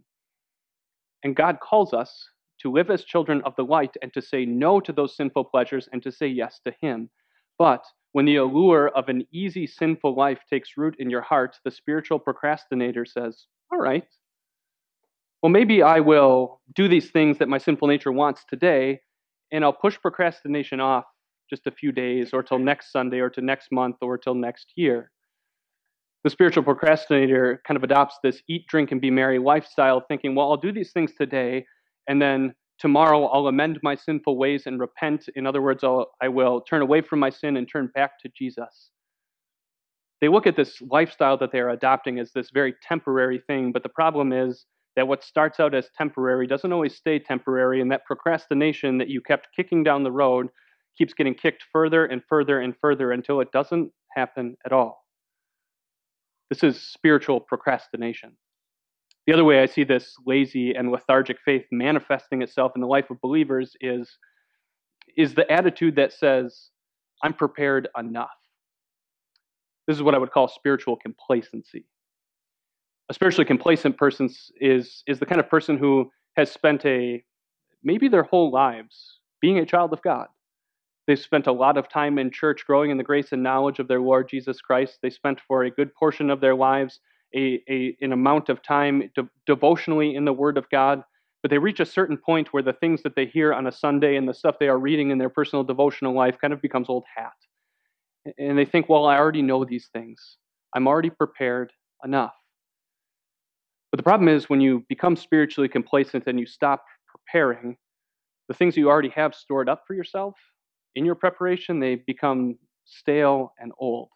And 1.24 1.36
God 1.36 1.58
calls 1.60 1.94
us 1.94 2.30
to 2.62 2.72
live 2.72 2.92
as 2.92 3.04
children 3.04 3.42
of 3.44 3.56
the 3.58 3.66
light 3.66 3.96
and 4.02 4.14
to 4.14 4.22
say 4.22 4.46
no 4.46 4.80
to 4.80 4.94
those 4.94 5.18
sinful 5.18 5.46
pleasures 5.46 5.90
and 5.92 6.02
to 6.04 6.12
say 6.12 6.28
yes 6.28 6.62
to 6.66 6.74
Him. 6.82 7.10
But 7.58 7.84
when 8.12 8.26
the 8.26 8.36
allure 8.36 8.90
of 8.90 9.10
an 9.10 9.26
easy, 9.34 9.66
sinful 9.66 10.16
life 10.16 10.42
takes 10.50 10.78
root 10.78 10.96
in 11.00 11.10
your 11.10 11.22
heart, 11.22 11.58
the 11.66 11.72
spiritual 11.72 12.20
procrastinator 12.20 13.06
says, 13.06 13.48
All 13.72 13.80
right, 13.80 14.06
well, 15.42 15.50
maybe 15.50 15.82
I 15.82 16.00
will 16.00 16.62
do 16.76 16.88
these 16.88 17.10
things 17.10 17.40
that 17.40 17.50
my 17.50 17.58
sinful 17.58 17.88
nature 17.88 18.12
wants 18.12 18.46
today, 18.48 19.02
and 19.52 19.66
I'll 19.66 19.74
push 19.74 20.00
procrastination 20.00 20.80
off 20.80 21.06
just 21.50 21.68
a 21.68 21.72
few 21.72 21.92
days 21.92 22.32
or 22.34 22.44
till 22.44 22.60
next 22.60 22.92
Sunday 22.92 23.20
or 23.20 23.30
to 23.30 23.42
next 23.42 23.72
month 23.72 23.98
or 24.02 24.18
till 24.18 24.36
next 24.36 24.74
year. 24.76 25.12
The 26.24 26.30
spiritual 26.30 26.64
procrastinator 26.64 27.62
kind 27.68 27.76
of 27.76 27.84
adopts 27.84 28.18
this 28.24 28.42
eat, 28.48 28.66
drink, 28.68 28.92
and 28.92 29.02
be 29.02 29.12
merry 29.12 29.40
lifestyle, 29.40 30.02
thinking, 30.08 30.36
well, 30.36 30.50
I'll 30.50 30.58
do 30.58 30.72
these 30.72 30.92
things 30.94 31.12
today, 31.18 31.66
and 32.08 32.22
then 32.22 32.54
tomorrow 32.80 33.26
I'll 33.26 33.48
amend 33.48 33.80
my 33.84 33.96
sinful 33.96 34.38
ways 34.38 34.64
and 34.66 34.80
repent. 34.80 35.26
In 35.36 35.46
other 35.46 35.62
words, 35.62 35.84
I'll, 35.84 36.12
I 36.22 36.30
will 36.30 36.62
turn 36.62 36.82
away 36.82 37.02
from 37.02 37.20
my 37.20 37.30
sin 37.30 37.58
and 37.58 37.68
turn 37.70 37.90
back 37.94 38.20
to 38.22 38.30
Jesus. 38.36 38.92
They 40.22 40.30
look 40.30 40.48
at 40.48 40.56
this 40.56 40.82
lifestyle 40.82 41.38
that 41.40 41.52
they 41.52 41.60
are 41.60 41.72
adopting 41.72 42.20
as 42.20 42.32
this 42.32 42.52
very 42.54 42.74
temporary 42.82 43.44
thing, 43.46 43.74
but 43.74 43.84
the 43.84 43.90
problem 43.90 44.32
is 44.32 44.66
that 44.96 45.08
what 45.08 45.24
starts 45.24 45.60
out 45.60 45.76
as 45.76 45.90
temporary 45.98 46.48
doesn't 46.48 46.72
always 46.72 46.96
stay 46.96 47.20
temporary, 47.20 47.82
and 47.82 47.92
that 47.92 48.06
procrastination 48.06 48.98
that 49.00 49.10
you 49.10 49.20
kept 49.20 49.50
kicking 49.54 49.84
down 49.84 50.04
the 50.04 50.12
road 50.12 50.48
keeps 50.98 51.14
getting 51.14 51.34
kicked 51.34 51.64
further 51.72 52.06
and 52.06 52.22
further 52.28 52.60
and 52.60 52.76
further 52.80 53.12
until 53.12 53.42
it 53.42 53.52
doesn't 53.52 53.92
happen 54.16 54.56
at 54.66 54.72
all. 54.72 55.06
This 56.50 56.64
is 56.64 56.82
spiritual 56.82 57.40
procrastination. 57.40 58.38
The 59.26 59.34
other 59.34 59.46
way 59.46 59.62
I 59.62 59.66
see 59.66 59.84
this 59.84 60.16
lazy 60.26 60.74
and 60.74 60.92
lethargic 60.92 61.38
faith 61.44 61.64
manifesting 61.72 62.42
itself 62.42 62.74
in 62.76 62.82
the 62.82 62.88
life 62.88 63.10
of 63.10 63.22
believers 63.22 63.76
is, 63.80 64.18
is 65.18 65.34
the 65.34 65.50
attitude 65.52 65.96
that 65.96 66.12
says, 66.12 66.70
I'm 67.24 67.34
prepared 67.34 67.88
enough. 67.98 68.30
This 69.88 69.96
is 69.96 70.04
what 70.04 70.14
I 70.14 70.18
would 70.18 70.32
call 70.32 70.48
spiritual 70.48 70.98
complacency. 70.98 71.86
A 73.10 73.14
spiritually 73.14 73.46
complacent 73.46 73.98
person 73.98 74.30
is, 74.60 75.04
is 75.08 75.20
the 75.20 75.26
kind 75.26 75.40
of 75.40 75.50
person 75.50 75.78
who 75.78 76.10
has 76.36 76.52
spent 76.52 76.86
a 76.86 77.24
maybe 77.84 78.08
their 78.08 78.24
whole 78.24 78.52
lives 78.52 79.20
being 79.42 79.60
a 79.60 79.66
child 79.66 79.94
of 79.94 80.02
God. 80.02 80.28
They've 81.08 81.20
spent 81.20 81.48
a 81.48 81.52
lot 81.52 81.78
of 81.78 81.90
time 81.90 82.18
in 82.20 82.32
church 82.32 82.66
growing 82.66 82.92
in 82.92 82.98
the 82.98 83.04
grace 83.04 83.32
and 83.34 83.44
knowledge 83.44 83.80
of 83.80 83.88
their 83.88 84.02
Lord 84.02 84.30
Jesus 84.30 84.62
Christ. 84.62 85.00
They 85.02 85.10
spent 85.10 85.42
for 85.48 85.64
a 85.64 85.72
good 85.72 85.94
portion 85.96 86.30
of 86.30 86.40
their 86.42 86.56
lives 86.56 87.00
a, 87.36 87.62
a 87.70 87.98
an 88.02 88.14
amount 88.14 88.50
of 88.50 88.62
time 88.62 89.10
de- 89.16 89.30
devotionally 89.48 90.16
in 90.16 90.26
the 90.26 90.34
Word 90.34 90.58
of 90.58 90.70
God. 90.70 91.04
but 91.42 91.52
they 91.52 91.58
reach 91.58 91.80
a 91.82 91.86
certain 91.86 92.18
point 92.18 92.54
where 92.54 92.64
the 92.64 92.74
things 92.74 93.04
that 93.04 93.16
they 93.16 93.26
hear 93.26 93.54
on 93.54 93.68
a 93.68 93.72
Sunday 93.72 94.16
and 94.16 94.28
the 94.28 94.34
stuff 94.34 94.56
they 94.60 94.70
are 94.70 94.80
reading 94.80 95.12
in 95.12 95.18
their 95.18 95.30
personal 95.30 95.64
devotional 95.64 96.14
life 96.16 96.38
kind 96.40 96.54
of 96.54 96.62
becomes 96.62 96.90
old 96.90 97.04
hat. 97.16 97.34
And 98.38 98.58
they 98.58 98.66
think, 98.66 98.90
well, 98.90 99.06
I 99.06 99.18
already 99.18 99.42
know 99.42 99.66
these 99.66 99.90
things. 99.94 100.38
I'm 100.76 100.88
already 100.88 101.10
prepared 101.10 101.74
enough. 102.04 102.34
But 103.92 103.98
the 103.98 104.04
problem 104.04 104.30
is 104.30 104.50
when 104.50 104.62
you 104.62 104.86
become 104.90 105.16
spiritually 105.18 105.70
complacent 105.70 106.26
and 106.28 106.40
you 106.40 106.46
stop 106.46 106.84
preparing, 107.08 107.78
the 108.48 108.54
things 108.54 108.78
you 108.78 108.90
already 108.90 109.10
have 109.10 109.36
stored 109.36 109.70
up 109.70 109.84
for 109.88 109.94
yourself 109.96 110.36
in 110.96 111.06
your 111.06 111.16
preparation, 111.16 111.80
they 111.80 111.96
become 111.96 112.58
stale 112.86 113.54
and 113.60 113.72
old. 113.78 114.10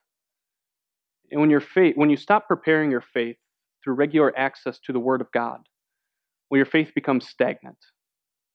And 1.31 1.41
when, 1.41 1.49
your 1.49 1.61
faith, 1.61 1.95
when 1.95 2.09
you 2.09 2.17
stop 2.17 2.47
preparing 2.47 2.91
your 2.91 3.01
faith 3.01 3.37
through 3.83 3.95
regular 3.95 4.37
access 4.37 4.79
to 4.85 4.93
the 4.93 4.99
Word 4.99 5.21
of 5.21 5.31
God, 5.31 5.59
well, 6.49 6.57
your 6.57 6.65
faith 6.65 6.91
becomes 6.95 7.27
stagnant. 7.27 7.77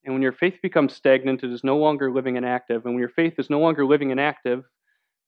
And 0.05 0.15
when 0.15 0.23
your 0.23 0.33
faith 0.33 0.57
becomes 0.63 0.95
stagnant, 0.95 1.45
it 1.45 1.53
is 1.53 1.63
no 1.63 1.77
longer 1.77 2.11
living 2.11 2.37
and 2.37 2.47
active. 2.47 2.85
And 2.85 2.95
when 2.95 3.01
your 3.01 3.09
faith 3.09 3.35
is 3.39 3.51
no 3.51 3.61
longer 3.61 3.85
living 3.85 4.11
and 4.11 4.21
active, 4.21 4.65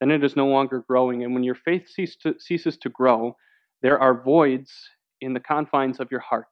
then 0.00 0.10
it 0.10 0.24
is 0.24 0.36
no 0.36 0.46
longer 0.48 0.84
growing. 0.88 1.22
And 1.22 1.34
when 1.34 1.44
your 1.44 1.54
faith 1.54 1.88
to, 2.22 2.34
ceases 2.38 2.76
to 2.78 2.88
grow, 2.88 3.36
there 3.82 3.98
are 3.98 4.22
voids 4.22 4.72
in 5.20 5.34
the 5.34 5.40
confines 5.40 6.00
of 6.00 6.10
your 6.10 6.20
heart. 6.20 6.48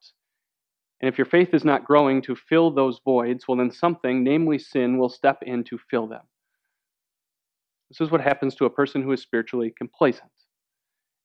And 1.01 1.11
if 1.11 1.17
your 1.17 1.25
faith 1.25 1.53
is 1.53 1.65
not 1.65 1.83
growing 1.83 2.21
to 2.21 2.35
fill 2.35 2.71
those 2.71 3.01
voids, 3.03 3.45
well, 3.47 3.57
then 3.57 3.71
something, 3.71 4.23
namely 4.23 4.57
sin, 4.57 4.97
will 4.97 5.09
step 5.09 5.39
in 5.41 5.63
to 5.65 5.77
fill 5.89 6.07
them. 6.07 6.21
This 7.89 8.01
is 8.01 8.11
what 8.11 8.21
happens 8.21 8.55
to 8.55 8.65
a 8.65 8.69
person 8.69 9.03
who 9.03 9.11
is 9.11 9.21
spiritually 9.21 9.73
complacent. 9.77 10.31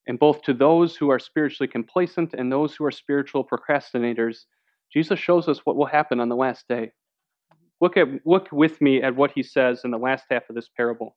And 0.07 0.19
both 0.19 0.41
to 0.43 0.53
those 0.53 0.95
who 0.95 1.09
are 1.09 1.19
spiritually 1.19 1.67
complacent 1.67 2.33
and 2.33 2.51
those 2.51 2.75
who 2.75 2.85
are 2.85 2.91
spiritual 2.91 3.45
procrastinators, 3.45 4.45
Jesus 4.91 5.19
shows 5.19 5.47
us 5.47 5.59
what 5.65 5.75
will 5.75 5.85
happen 5.85 6.19
on 6.19 6.29
the 6.29 6.35
last 6.35 6.65
day. 6.67 6.91
Look, 7.81 7.95
at, 7.95 8.07
look 8.25 8.49
with 8.51 8.81
me 8.81 9.01
at 9.01 9.15
what 9.15 9.31
he 9.31 9.43
says 9.43 9.81
in 9.83 9.91
the 9.91 9.97
last 9.97 10.25
half 10.29 10.49
of 10.49 10.55
this 10.55 10.69
parable. 10.75 11.15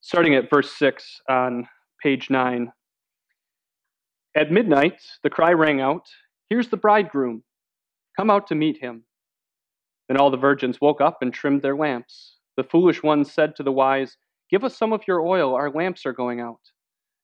Starting 0.00 0.34
at 0.34 0.50
verse 0.50 0.72
6 0.72 1.20
on 1.28 1.68
page 2.02 2.30
9. 2.30 2.72
At 4.36 4.52
midnight, 4.52 5.00
the 5.22 5.30
cry 5.30 5.52
rang 5.52 5.80
out, 5.80 6.06
Here's 6.50 6.68
the 6.68 6.76
bridegroom. 6.76 7.44
Come 8.16 8.30
out 8.30 8.46
to 8.48 8.54
meet 8.54 8.78
him. 8.78 9.04
Then 10.08 10.16
all 10.16 10.30
the 10.30 10.36
virgins 10.36 10.80
woke 10.80 11.00
up 11.00 11.18
and 11.20 11.32
trimmed 11.32 11.62
their 11.62 11.76
lamps. 11.76 12.37
The 12.58 12.64
foolish 12.64 13.04
ones 13.04 13.32
said 13.32 13.54
to 13.54 13.62
the 13.62 13.70
wise, 13.70 14.16
Give 14.50 14.64
us 14.64 14.76
some 14.76 14.92
of 14.92 15.06
your 15.06 15.20
oil, 15.20 15.54
our 15.54 15.70
lamps 15.70 16.04
are 16.04 16.12
going 16.12 16.40
out. 16.40 16.58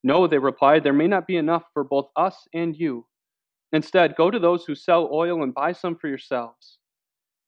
No, 0.05 0.29
they 0.29 0.39
replied, 0.39 0.85
there 0.85 0.93
may 0.93 1.09
not 1.09 1.27
be 1.27 1.37
enough 1.37 1.65
for 1.75 1.83
both 1.83 2.07
us 2.15 2.47
and 2.55 2.77
you. 2.77 3.09
Instead, 3.73 4.15
go 4.15 4.31
to 4.31 4.39
those 4.39 4.65
who 4.65 4.77
sell 4.77 5.11
oil 5.13 5.43
and 5.43 5.53
buy 5.53 5.73
some 5.73 5.97
for 5.97 6.07
yourselves. 6.07 6.79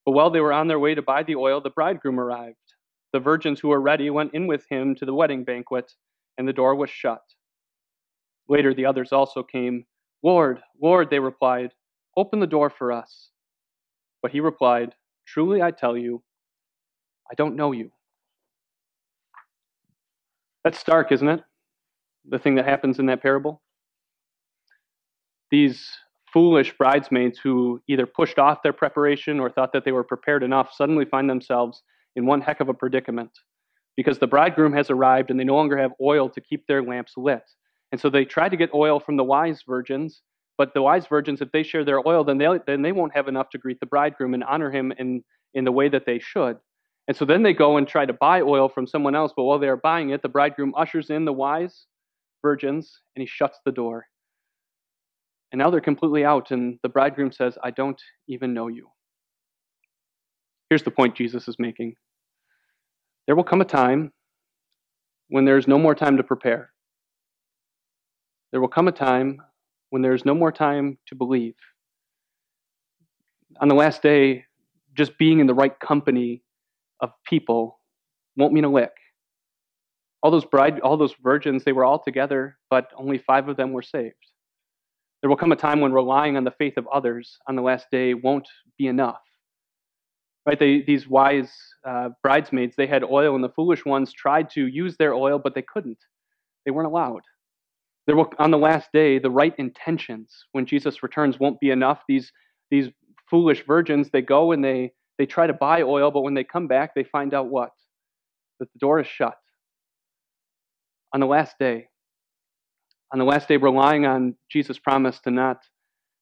But 0.05 0.11
while 0.11 0.29
they 0.29 0.41
were 0.41 0.51
on 0.51 0.67
their 0.67 0.79
way 0.79 0.95
to 0.95 1.01
buy 1.01 1.23
the 1.23 1.37
oil, 1.37 1.61
the 1.61 1.69
bridegroom 1.69 2.19
arrived. 2.19 2.57
The 3.13 3.21
virgins 3.21 3.61
who 3.61 3.69
were 3.69 3.79
ready 3.79 4.09
went 4.09 4.33
in 4.33 4.47
with 4.47 4.65
him 4.69 4.93
to 4.95 5.05
the 5.05 5.13
wedding 5.13 5.45
banquet, 5.45 5.89
and 6.37 6.45
the 6.45 6.51
door 6.51 6.75
was 6.75 6.89
shut. 6.89 7.21
Later, 8.49 8.73
the 8.73 8.85
others 8.85 9.13
also 9.13 9.43
came. 9.43 9.85
Lord, 10.21 10.59
Lord, 10.81 11.09
they 11.09 11.19
replied, 11.19 11.71
open 12.17 12.41
the 12.41 12.47
door 12.47 12.69
for 12.69 12.91
us. 12.91 13.29
But 14.21 14.31
he 14.31 14.41
replied, 14.41 14.93
Truly 15.25 15.61
I 15.61 15.71
tell 15.71 15.95
you, 15.97 16.21
I 17.29 17.35
don't 17.35 17.55
know 17.55 17.71
you. 17.71 17.91
That's 20.63 20.79
stark, 20.79 21.11
isn't 21.11 21.27
it? 21.27 21.43
The 22.27 22.39
thing 22.39 22.55
that 22.55 22.65
happens 22.65 22.99
in 22.99 23.05
that 23.05 23.21
parable. 23.21 23.61
These 25.49 25.89
foolish 26.33 26.77
bridesmaids 26.77 27.39
who 27.39 27.81
either 27.87 28.05
pushed 28.05 28.37
off 28.37 28.61
their 28.63 28.73
preparation 28.73 29.39
or 29.39 29.49
thought 29.49 29.71
that 29.73 29.85
they 29.85 29.91
were 29.91 30.03
prepared 30.03 30.43
enough 30.43 30.73
suddenly 30.73 31.05
find 31.05 31.29
themselves 31.29 31.83
in 32.15 32.25
one 32.25 32.41
heck 32.41 32.59
of 32.59 32.69
a 32.69 32.73
predicament 32.73 33.31
because 33.95 34.19
the 34.19 34.27
bridegroom 34.27 34.73
has 34.73 34.89
arrived 34.89 35.31
and 35.31 35.39
they 35.39 35.43
no 35.43 35.55
longer 35.55 35.77
have 35.77 35.91
oil 36.01 36.29
to 36.29 36.41
keep 36.41 36.67
their 36.67 36.83
lamps 36.83 37.13
lit. 37.17 37.43
And 37.91 37.99
so 37.99 38.09
they 38.09 38.25
try 38.25 38.49
to 38.49 38.57
get 38.57 38.73
oil 38.73 38.99
from 38.99 39.17
the 39.17 39.23
wise 39.23 39.63
virgins, 39.65 40.21
but 40.57 40.73
the 40.73 40.81
wise 40.81 41.07
virgins, 41.07 41.41
if 41.41 41.51
they 41.51 41.63
share 41.63 41.85
their 41.85 42.05
oil, 42.07 42.23
then 42.23 42.37
they, 42.37 42.47
then 42.67 42.81
they 42.81 42.91
won't 42.91 43.15
have 43.15 43.27
enough 43.27 43.49
to 43.51 43.57
greet 43.57 43.79
the 43.79 43.85
bridegroom 43.85 44.33
and 44.33 44.43
honor 44.43 44.69
him 44.69 44.91
in, 44.99 45.23
in 45.53 45.63
the 45.63 45.71
way 45.71 45.89
that 45.89 46.05
they 46.05 46.19
should. 46.19 46.57
And 47.07 47.15
so 47.15 47.23
then 47.23 47.43
they 47.43 47.53
go 47.53 47.77
and 47.77 47.87
try 47.87 48.05
to 48.05 48.13
buy 48.13 48.41
oil 48.41 48.67
from 48.67 48.85
someone 48.85 49.15
else, 49.15 49.31
but 49.35 49.43
while 49.43 49.59
they 49.59 49.69
are 49.69 49.77
buying 49.77 50.09
it, 50.09 50.21
the 50.21 50.29
bridegroom 50.29 50.73
ushers 50.75 51.09
in 51.09 51.25
the 51.25 51.33
wise 51.33 51.85
virgins 52.41 52.99
and 53.15 53.21
he 53.21 53.27
shuts 53.27 53.59
the 53.65 53.71
door. 53.71 54.05
And 55.51 55.59
now 55.59 55.69
they're 55.69 55.79
completely 55.79 56.25
out, 56.25 56.51
and 56.51 56.77
the 56.83 56.89
bridegroom 56.89 57.31
says, 57.31 57.57
I 57.63 57.71
don't 57.71 58.01
even 58.27 58.53
know 58.53 58.67
you. 58.67 58.89
Here's 60.69 60.83
the 60.83 60.91
point 60.91 61.15
Jesus 61.15 61.47
is 61.47 61.57
making 61.57 61.95
there 63.25 63.35
will 63.35 63.43
come 63.43 63.61
a 63.61 63.65
time 63.65 64.11
when 65.29 65.45
there's 65.45 65.67
no 65.67 65.77
more 65.77 65.95
time 65.95 66.17
to 66.17 66.23
prepare. 66.23 66.71
There 68.51 68.61
will 68.61 68.67
come 68.69 68.87
a 68.87 68.93
time 68.93 69.41
when 69.89 70.01
there 70.01 70.13
is 70.13 70.25
no 70.25 70.33
more 70.33 70.51
time 70.51 70.97
to 71.07 71.15
believe. 71.15 71.55
On 73.59 73.67
the 73.67 73.75
last 73.75 74.01
day, 74.01 74.45
just 74.93 75.17
being 75.17 75.39
in 75.39 75.47
the 75.47 75.53
right 75.53 75.77
company 75.79 76.41
of 77.01 77.11
people 77.25 77.79
won't 78.35 78.53
mean 78.53 78.65
a 78.65 78.69
lick. 78.71 78.91
All 80.23 80.31
those 80.31 80.45
bride, 80.45 80.79
all 80.79 80.97
those 80.97 81.13
virgins, 81.21 81.63
they 81.63 81.71
were 81.71 81.85
all 81.85 82.01
together, 82.03 82.57
but 82.69 82.89
only 82.97 83.17
five 83.17 83.49
of 83.49 83.57
them 83.57 83.71
were 83.71 83.81
saved. 83.81 84.15
There 85.21 85.29
will 85.29 85.37
come 85.37 85.51
a 85.51 85.55
time 85.55 85.81
when 85.81 85.93
relying 85.93 86.37
on 86.37 86.43
the 86.43 86.51
faith 86.51 86.77
of 86.77 86.87
others 86.87 87.37
on 87.47 87.55
the 87.55 87.61
last 87.61 87.87
day 87.91 88.13
won't 88.13 88.47
be 88.77 88.87
enough. 88.87 89.21
Right? 90.45 90.59
They, 90.59 90.81
these 90.81 91.07
wise 91.07 91.51
uh, 91.85 92.09
bridesmaids, 92.23 92.75
they 92.77 92.87
had 92.87 93.03
oil, 93.03 93.35
and 93.35 93.43
the 93.43 93.49
foolish 93.49 93.83
ones 93.85 94.13
tried 94.13 94.49
to 94.51 94.67
use 94.67 94.95
their 94.97 95.13
oil, 95.13 95.39
but 95.39 95.55
they 95.55 95.63
couldn't. 95.63 95.97
They 96.65 96.71
weren't 96.71 96.87
allowed. 96.87 97.21
There 98.05 98.15
will, 98.15 98.31
on 98.39 98.51
the 98.51 98.57
last 98.57 98.89
day, 98.93 99.19
the 99.19 99.29
right 99.29 99.53
intentions 99.57 100.33
when 100.53 100.65
Jesus 100.65 101.03
returns 101.03 101.39
won't 101.39 101.59
be 101.59 101.71
enough. 101.71 101.99
These, 102.07 102.31
these 102.71 102.89
foolish 103.29 103.65
virgins, 103.65 104.09
they 104.09 104.21
go 104.21 104.53
and 104.53 104.63
they, 104.63 104.93
they 105.17 105.25
try 105.25 105.47
to 105.47 105.53
buy 105.53 105.81
oil, 105.81 106.11
but 106.11 106.21
when 106.21 106.33
they 106.33 106.43
come 106.43 106.67
back, 106.67 106.93
they 106.93 107.03
find 107.03 107.33
out 107.33 107.47
what? 107.47 107.71
That 108.59 108.71
the 108.73 108.79
door 108.79 108.99
is 108.99 109.07
shut. 109.07 109.35
On 111.13 111.19
the 111.19 111.25
last 111.25 111.57
day, 111.59 111.87
on 113.13 113.19
the 113.19 113.25
last 113.25 113.47
day, 113.47 113.57
relying 113.57 114.05
on 114.05 114.35
Jesus' 114.51 114.79
promise 114.79 115.19
to 115.21 115.31
not 115.31 115.59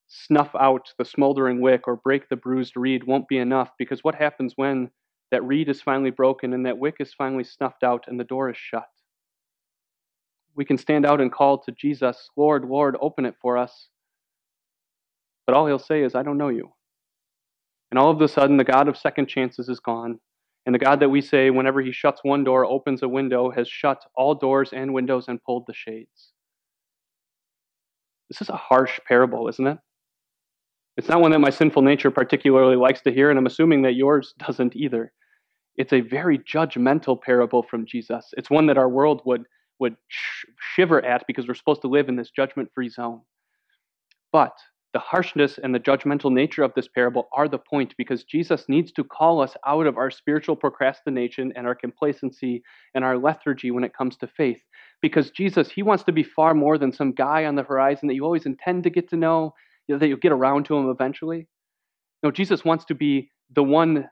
snuff 0.08 0.52
out 0.60 0.90
the 1.00 1.06
smoldering 1.06 1.60
wick 1.62 1.88
or 1.88 1.96
break 1.96 2.30
the 2.30 2.36
bruised 2.36 2.78
reed 2.78 3.06
won't 3.06 3.28
be 3.28 3.38
enough 3.38 3.72
because 3.80 4.04
what 4.04 4.16
happens 4.16 4.54
when 4.56 4.92
that 5.32 5.44
reed 5.44 5.68
is 5.68 5.82
finally 5.82 6.12
broken 6.12 6.54
and 6.54 6.66
that 6.66 6.78
wick 6.78 6.98
is 7.00 7.14
finally 7.18 7.44
snuffed 7.44 7.84
out 7.84 8.06
and 8.08 8.20
the 8.20 8.24
door 8.24 8.50
is 8.52 8.58
shut? 8.58 8.86
we 10.56 10.66
can 10.66 10.78
stand 10.78 11.06
out 11.06 11.22
and 11.22 11.32
call 11.32 11.58
to 11.60 11.72
Jesus, 11.72 12.30
Lord, 12.38 12.66
Lord, 12.66 12.96
open 13.02 13.26
it 13.26 13.36
for 13.42 13.58
us. 13.58 13.90
But 15.46 15.56
all 15.56 15.68
he'll 15.68 15.80
say 15.80 16.02
is, 16.02 16.16
I 16.16 16.24
don't 16.24 16.38
know 16.38 16.50
you. 16.50 16.72
And 17.92 18.00
all 18.00 18.10
of 18.10 18.22
a 18.22 18.28
sudden, 18.28 18.58
the 18.58 18.64
God 18.64 18.88
of 18.88 18.98
second 18.98 19.28
chances 19.28 19.70
is 19.70 19.80
gone. 19.80 20.20
And 20.66 20.74
the 20.74 20.80
God 20.80 21.00
that 21.00 21.10
we 21.10 21.22
say, 21.22 21.52
whenever 21.52 21.82
he 21.82 21.92
shuts 21.92 22.22
one 22.24 22.44
door, 22.44 22.66
opens 22.66 23.04
a 23.04 23.08
window, 23.08 23.52
has 23.52 23.68
shut 23.68 24.04
all 24.16 24.34
doors 24.34 24.72
and 24.74 24.94
windows 24.94 25.26
and 25.28 25.44
pulled 25.44 25.66
the 25.68 25.74
shades. 25.74 26.32
This 28.30 28.42
is 28.42 28.50
a 28.50 28.58
harsh 28.58 29.00
parable, 29.08 29.48
isn't 29.48 29.68
it? 29.68 29.78
It's 30.98 31.10
not 31.10 31.22
one 31.22 31.32
that 31.32 31.40
my 31.40 31.50
sinful 31.50 31.82
nature 31.82 32.10
particularly 32.10 32.78
likes 32.78 33.02
to 33.02 33.12
hear, 33.12 33.30
and 33.30 33.38
I'm 33.38 33.46
assuming 33.46 33.84
that 33.84 33.96
yours 33.96 34.34
doesn't 34.40 34.76
either. 34.76 35.12
It's 35.76 35.94
a 35.94 36.02
very 36.02 36.40
judgmental 36.40 37.22
parable 37.22 37.62
from 37.62 37.86
Jesus. 37.86 38.34
It's 38.38 38.50
one 38.50 38.66
that 38.68 38.78
our 38.78 38.90
world 38.90 39.22
would 39.26 39.44
would 39.78 39.98
sh- 40.08 40.46
shiver 40.74 41.04
at 41.04 41.26
because 41.28 41.50
we're 41.50 41.54
supposed 41.54 41.82
to 41.82 41.90
live 41.90 42.08
in 42.08 42.16
this 42.16 42.32
judgment 42.32 42.70
free 42.74 42.88
zone. 42.88 43.20
But 44.32 44.54
the 44.96 45.00
harshness 45.00 45.60
and 45.62 45.76
the 45.76 45.80
judgmental 45.80 46.32
nature 46.32 46.64
of 46.64 46.74
this 46.74 46.88
parable 46.88 47.28
are 47.34 47.50
the 47.50 47.58
point 47.58 47.94
because 47.98 48.24
Jesus 48.24 48.64
needs 48.70 48.94
to 48.94 49.04
call 49.04 49.42
us 49.42 49.54
out 49.68 49.88
of 49.88 49.98
our 49.98 50.10
spiritual 50.10 50.56
procrastination 50.56 51.52
and 51.58 51.68
our 51.68 51.76
complacency 51.76 52.64
and 52.94 53.04
our 53.04 53.18
lethargy 53.18 53.72
when 53.72 53.84
it 53.84 53.94
comes 53.94 54.16
to 54.16 54.28
faith. 54.28 54.62
Because 55.02 55.32
Jesus, 55.32 55.70
he 55.70 55.84
wants 55.84 56.06
to 56.06 56.14
be 56.14 56.24
far 56.24 56.54
more 56.54 56.78
than 56.78 56.94
some 56.94 57.12
guy 57.12 57.44
on 57.44 57.56
the 57.56 57.64
horizon 57.64 58.08
that 58.08 58.14
you 58.14 58.24
always 58.24 58.46
intend 58.46 58.86
to 58.86 58.90
get 58.90 59.10
to 59.10 59.18
know, 59.18 59.54
you 59.86 59.96
know 59.96 60.00
that 60.00 60.08
you'll 60.08 60.16
get 60.16 60.32
around 60.32 60.64
to 60.68 60.78
him 60.78 60.90
eventually. 60.90 61.50
No, 62.24 62.32
Jesus 62.32 62.64
wants 62.64 62.86
to 62.86 62.96
be 62.96 63.30
the 63.54 63.64
one 63.64 64.08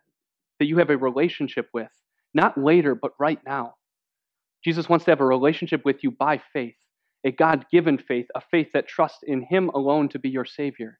that 0.59 0.65
you 0.65 0.79
have 0.79 0.89
a 0.89 0.97
relationship 0.97 1.69
with, 1.73 1.91
not 2.33 2.57
later, 2.57 2.93
but 2.93 3.13
right 3.17 3.39
now. 3.45 3.75
Jesus 4.65 4.89
wants 4.89 5.05
to 5.05 5.11
have 5.11 5.21
a 5.21 5.25
relationship 5.25 5.85
with 5.85 6.03
you 6.03 6.11
by 6.11 6.41
faith, 6.51 6.75
a 7.25 7.31
God 7.31 7.65
given 7.71 7.97
faith, 7.97 8.27
a 8.35 8.41
faith 8.41 8.69
that 8.73 8.87
trusts 8.87 9.23
in 9.23 9.41
Him 9.41 9.69
alone 9.69 10.09
to 10.09 10.19
be 10.19 10.29
your 10.29 10.45
Savior. 10.45 10.99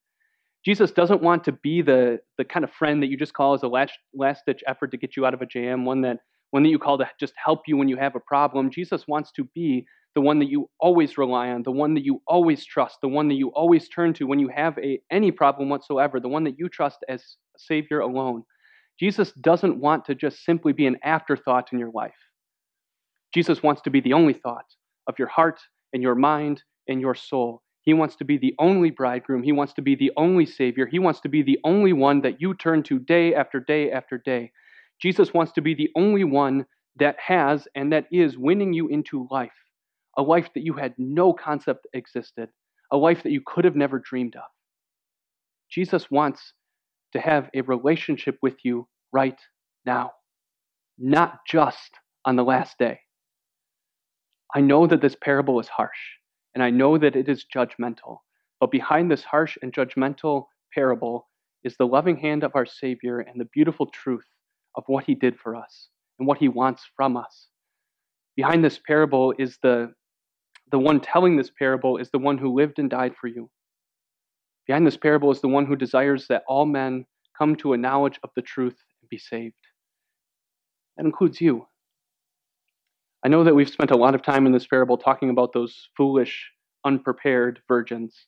Jesus 0.65 0.91
doesn't 0.91 1.21
want 1.21 1.43
to 1.43 1.51
be 1.51 1.81
the, 1.81 2.19
the 2.37 2.45
kind 2.45 2.63
of 2.63 2.71
friend 2.71 3.03
that 3.03 3.07
you 3.07 3.17
just 3.17 3.33
call 3.33 3.53
as 3.53 3.63
a 3.63 3.67
last, 3.67 3.93
last 4.13 4.43
ditch 4.45 4.63
effort 4.65 4.91
to 4.91 4.97
get 4.97 5.17
you 5.17 5.25
out 5.25 5.33
of 5.33 5.41
a 5.41 5.45
jam, 5.45 5.85
one 5.85 6.01
that 6.01 6.19
one 6.51 6.61
that 6.61 6.69
you 6.69 6.77
call 6.77 6.99
to 6.99 7.09
just 7.19 7.33
help 7.43 7.61
you 7.65 7.75
when 7.75 7.87
you 7.87 7.97
have 7.97 8.15
a 8.15 8.19
problem. 8.19 8.69
Jesus 8.69 9.07
wants 9.07 9.31
to 9.31 9.43
be 9.55 9.87
the 10.13 10.21
one 10.21 10.37
that 10.37 10.49
you 10.49 10.69
always 10.79 11.17
rely 11.17 11.49
on, 11.49 11.63
the 11.63 11.71
one 11.71 11.95
that 11.95 12.05
you 12.05 12.21
always 12.27 12.63
trust, 12.63 12.99
the 13.01 13.07
one 13.07 13.27
that 13.27 13.33
you 13.35 13.49
always 13.49 13.89
turn 13.89 14.13
to 14.13 14.27
when 14.27 14.37
you 14.37 14.47
have 14.49 14.77
a, 14.77 15.01
any 15.11 15.31
problem 15.31 15.67
whatsoever, 15.67 16.19
the 16.19 16.27
one 16.27 16.43
that 16.43 16.59
you 16.59 16.69
trust 16.69 16.99
as 17.09 17.23
Savior 17.57 18.01
alone. 18.01 18.43
Jesus 18.99 19.31
doesn't 19.41 19.79
want 19.79 20.05
to 20.05 20.13
just 20.13 20.45
simply 20.45 20.73
be 20.73 20.85
an 20.85 20.97
afterthought 21.03 21.73
in 21.73 21.79
your 21.79 21.89
life. 21.91 22.13
Jesus 23.33 23.63
wants 23.63 23.81
to 23.81 23.89
be 23.89 23.99
the 23.99 24.13
only 24.13 24.33
thought 24.33 24.65
of 25.07 25.17
your 25.17 25.29
heart 25.29 25.59
and 25.93 26.03
your 26.03 26.15
mind 26.15 26.63
and 26.87 27.01
your 27.01 27.15
soul. 27.15 27.61
He 27.81 27.93
wants 27.93 28.15
to 28.17 28.25
be 28.25 28.37
the 28.37 28.55
only 28.59 28.91
bridegroom. 28.91 29.43
He 29.43 29.51
wants 29.51 29.73
to 29.73 29.81
be 29.81 29.95
the 29.95 30.11
only 30.17 30.45
Savior. 30.45 30.85
He 30.85 30.99
wants 30.99 31.19
to 31.21 31.29
be 31.29 31.43
the 31.43 31.59
only 31.63 31.93
one 31.93 32.21
that 32.21 32.41
you 32.41 32.53
turn 32.53 32.83
to 32.83 32.99
day 32.99 33.35
after 33.35 33.59
day 33.59 33.91
after 33.91 34.17
day. 34.17 34.51
Jesus 35.01 35.33
wants 35.33 35.51
to 35.53 35.61
be 35.61 35.75
the 35.75 35.89
only 35.95 36.23
one 36.23 36.65
that 36.97 37.17
has 37.19 37.67
and 37.75 37.91
that 37.91 38.07
is 38.11 38.37
winning 38.37 38.73
you 38.73 38.87
into 38.87 39.27
life 39.31 39.51
a 40.17 40.21
life 40.21 40.49
that 40.53 40.63
you 40.63 40.73
had 40.73 40.93
no 40.97 41.33
concept 41.33 41.87
existed, 41.93 42.49
a 42.91 42.97
life 42.97 43.23
that 43.23 43.31
you 43.31 43.41
could 43.45 43.65
have 43.65 43.75
never 43.75 43.99
dreamed 43.99 44.35
of. 44.35 44.43
Jesus 45.69 46.11
wants 46.11 46.53
to 47.13 47.19
have 47.19 47.49
a 47.55 47.61
relationship 47.61 48.37
with 48.41 48.55
you 48.63 48.87
right 49.11 49.39
now, 49.85 50.11
not 50.99 51.39
just 51.47 51.91
on 52.25 52.35
the 52.35 52.43
last 52.43 52.77
day. 52.77 52.99
I 54.55 54.61
know 54.61 54.85
that 54.85 55.01
this 55.01 55.15
parable 55.19 55.59
is 55.59 55.67
harsh, 55.67 55.97
and 56.53 56.63
I 56.63 56.69
know 56.69 56.97
that 56.97 57.15
it 57.15 57.27
is 57.27 57.45
judgmental, 57.53 58.19
but 58.59 58.69
behind 58.69 59.09
this 59.09 59.23
harsh 59.23 59.57
and 59.61 59.73
judgmental 59.73 60.45
parable 60.73 61.27
is 61.63 61.75
the 61.77 61.87
loving 61.87 62.17
hand 62.17 62.43
of 62.43 62.55
our 62.55 62.65
Savior 62.65 63.19
and 63.19 63.39
the 63.39 63.49
beautiful 63.53 63.87
truth 63.87 64.27
of 64.75 64.83
what 64.87 65.05
He 65.05 65.15
did 65.15 65.39
for 65.39 65.55
us 65.55 65.89
and 66.19 66.27
what 66.27 66.37
He 66.37 66.49
wants 66.49 66.83
from 66.95 67.17
us. 67.17 67.47
Behind 68.35 68.63
this 68.63 68.79
parable 68.85 69.33
is 69.37 69.57
the 69.63 69.93
the 70.71 70.79
one 70.79 70.99
telling 70.99 71.35
this 71.35 71.51
parable 71.51 71.97
is 71.97 72.09
the 72.09 72.17
one 72.17 72.37
who 72.37 72.53
lived 72.53 72.79
and 72.79 72.89
died 72.89 73.13
for 73.19 73.27
you. 73.27 73.49
Behind 74.65 74.87
this 74.87 74.97
parable 74.97 75.29
is 75.29 75.41
the 75.41 75.47
one 75.47 75.65
who 75.67 75.75
desires 75.75 76.25
that 76.27 76.43
all 76.47 76.65
men 76.65 77.05
come 77.37 77.55
to 77.57 77.73
a 77.73 77.77
knowledge 77.77 78.19
of 78.23 78.31
the 78.35 78.41
truth 78.41 78.77
and 79.01 79.09
be 79.09 79.17
saved. 79.17 79.53
That 80.97 81.05
includes 81.05 81.41
you. 81.41 81.67
I 83.25 83.29
know 83.29 83.45
that 83.45 83.55
we've 83.55 83.69
spent 83.69 83.91
a 83.91 83.97
lot 83.97 84.15
of 84.15 84.21
time 84.21 84.45
in 84.45 84.51
this 84.51 84.67
parable 84.67 84.97
talking 84.97 85.29
about 85.29 85.53
those 85.53 85.87
foolish, 85.95 86.51
unprepared 86.85 87.61
virgins. 87.67 88.27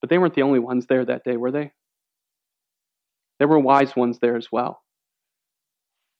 But 0.00 0.08
they 0.08 0.18
weren't 0.18 0.34
the 0.34 0.42
only 0.42 0.60
ones 0.60 0.86
there 0.86 1.04
that 1.04 1.24
day, 1.24 1.36
were 1.36 1.50
they? 1.50 1.72
There 3.38 3.48
were 3.48 3.58
wise 3.58 3.96
ones 3.96 4.20
there 4.20 4.36
as 4.36 4.52
well. 4.52 4.82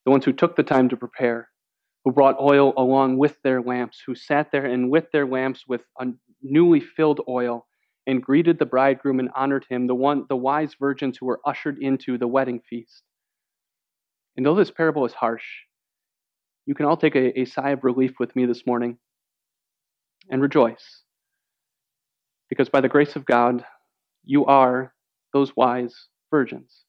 The 0.04 0.10
ones 0.10 0.24
who 0.24 0.32
took 0.32 0.56
the 0.56 0.62
time 0.62 0.88
to 0.88 0.96
prepare, 0.96 1.48
who 2.04 2.12
brought 2.12 2.40
oil 2.40 2.72
along 2.76 3.18
with 3.18 3.40
their 3.42 3.62
lamps, 3.62 4.02
who 4.04 4.14
sat 4.14 4.50
there 4.50 4.66
and 4.66 4.90
with 4.90 5.10
their 5.12 5.26
lamps 5.26 5.64
with 5.68 5.82
newly 6.42 6.80
filled 6.80 7.20
oil 7.28 7.66
and 8.08 8.22
greeted 8.22 8.58
the 8.58 8.66
bridegroom 8.66 9.20
and 9.20 9.30
honored 9.36 9.66
him, 9.68 9.86
the 9.86 9.94
one 9.94 10.26
the 10.28 10.36
wise 10.36 10.74
virgins 10.78 11.16
who 11.18 11.26
were 11.26 11.40
ushered 11.46 11.78
into 11.78 12.18
the 12.18 12.28
wedding 12.28 12.60
feast. 12.68 13.02
And 14.36 14.44
though 14.44 14.54
this 14.54 14.70
parable 14.70 15.06
is 15.06 15.12
harsh, 15.12 15.44
you 16.66 16.75
can 16.75 16.87
all 16.87 16.96
take 16.96 17.14
a, 17.14 17.40
a 17.40 17.44
sigh 17.44 17.70
of 17.70 17.85
relief 17.85 18.14
with 18.18 18.35
me 18.37 18.44
this 18.44 18.66
morning 18.66 18.99
and 20.30 20.42
rejoice. 20.42 21.02
Because 22.49 22.68
by 22.68 22.80
the 22.80 22.88
grace 22.88 23.16
of 23.16 23.25
God, 23.25 23.64
you 24.25 24.44
are 24.46 24.92
those 25.32 25.56
wise 25.56 25.94
virgins. 26.30 26.85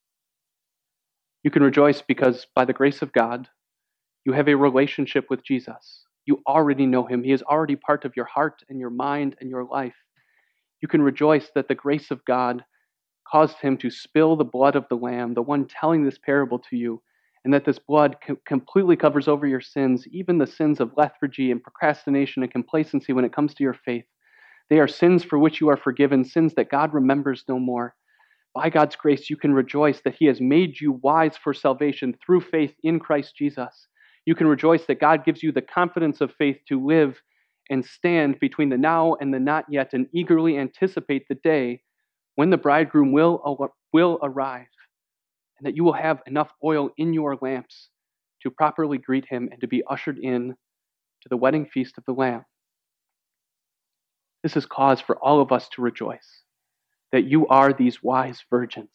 You 1.44 1.52
can 1.52 1.64
rejoice 1.64 2.02
because 2.02 2.48
by 2.56 2.66
the 2.66 2.74
grace 2.74 3.02
of 3.02 3.14
God, 3.14 3.48
you 4.26 4.34
have 4.34 4.50
a 4.50 4.56
relationship 4.56 5.28
with 5.30 5.46
Jesus. 5.46 6.04
You 6.26 6.42
already 6.48 6.86
know 6.86 7.06
him. 7.06 7.24
He 7.24 7.32
is 7.32 7.44
already 7.44 7.76
part 7.76 8.04
of 8.04 8.14
your 8.16 8.26
heart 8.26 8.64
and 8.70 8.80
your 8.80 8.90
mind 8.90 9.36
and 9.40 9.50
your 9.50 9.64
life. 9.64 9.96
You 10.82 10.88
can 10.88 11.02
rejoice 11.02 11.50
that 11.56 11.68
the 11.68 11.76
grace 11.76 12.12
of 12.12 12.26
God 12.26 12.66
caused 13.32 13.58
him 13.58 13.78
to 13.78 13.90
spill 13.90 14.36
the 14.36 14.44
blood 14.44 14.76
of 14.76 14.86
the 14.90 14.96
Lamb, 14.96 15.34
the 15.34 15.42
one 15.42 15.66
telling 15.66 16.04
this 16.04 16.18
parable 16.18 16.60
to 16.60 16.76
you, 16.76 17.02
and 17.48 17.54
that 17.54 17.64
this 17.64 17.80
blood 17.80 18.18
co- 18.28 18.36
completely 18.46 18.98
covers 18.98 19.30
over 19.30 19.48
your 19.48 19.62
sins, 19.62 20.06
even 20.12 20.38
the 20.38 20.46
sins 20.46 20.82
of 20.82 20.92
lethargy 20.98 21.50
and 21.50 21.64
procrastination 21.64 22.44
and 22.44 22.52
complacency 22.52 23.14
when 23.14 23.24
it 23.24 23.32
comes 23.32 23.54
to 23.54 23.64
your 23.64 23.74
faith. 23.74 24.04
They 24.70 24.80
are 24.80 24.88
sins 24.90 25.24
for 25.24 25.40
which 25.40 25.62
you 25.62 25.70
are 25.70 25.78
forgiven, 25.78 26.26
sins 26.26 26.56
that 26.56 26.70
God 26.70 26.94
remembers 26.94 27.46
no 27.48 27.58
more. 27.58 27.96
By 28.54 28.70
God's 28.70 28.98
grace, 28.98 29.30
you 29.30 29.38
can 29.38 29.54
rejoice 29.54 30.02
that 30.02 30.16
He 30.16 30.26
has 30.26 30.42
made 30.42 30.82
you 30.82 31.00
wise 31.02 31.38
for 31.38 31.54
salvation 31.54 32.18
through 32.22 32.42
faith 32.42 32.74
in 32.84 33.00
Christ 33.00 33.34
Jesus. 33.38 33.88
You 34.26 34.36
can 34.36 34.48
rejoice 34.48 34.84
that 34.88 35.00
God 35.00 35.24
gives 35.24 35.42
you 35.42 35.54
the 35.54 35.62
confidence 35.62 36.20
of 36.20 36.34
faith 36.38 36.58
to 36.68 36.86
live 36.86 37.16
and 37.70 37.86
stand 37.86 38.42
between 38.42 38.68
the 38.68 38.78
now 38.78 39.16
and 39.22 39.34
the 39.34 39.40
not 39.40 39.64
yet 39.70 39.94
and 39.94 40.08
eagerly 40.14 40.58
anticipate 40.58 41.30
the 41.30 41.36
day 41.36 41.82
when 42.36 42.50
the 42.50 42.58
bridegroom 42.58 43.14
will, 43.14 43.42
uh, 43.64 43.68
will 43.94 44.20
arrive 44.22 44.68
and 45.60 45.68
that 45.68 45.76
you 45.76 45.84
will 45.84 45.94
have 45.94 46.22
enough 46.28 46.52
oil 46.64 46.90
in 46.98 47.14
your 47.14 47.38
lamps 47.42 47.90
to 48.44 48.52
properly 48.52 48.98
greet 48.98 49.26
him 49.26 49.50
and 49.52 49.60
to 49.62 49.68
be 49.68 49.84
ushered 49.90 50.18
in 50.20 50.50
to 51.22 51.30
the 51.30 51.38
wedding 51.38 51.66
feast 51.66 51.98
of 51.98 52.06
the 52.06 52.14
Lamb. 52.14 52.46
This 54.44 54.56
is 54.56 54.66
cause 54.66 55.02
for 55.02 55.18
all 55.18 55.42
of 55.42 55.52
us 55.52 55.68
to 55.70 55.82
rejoice 55.82 56.44
that 57.12 57.26
you 57.26 57.48
are 57.48 57.74
these 57.74 58.04
wise 58.04 58.44
virgins. 58.50 58.92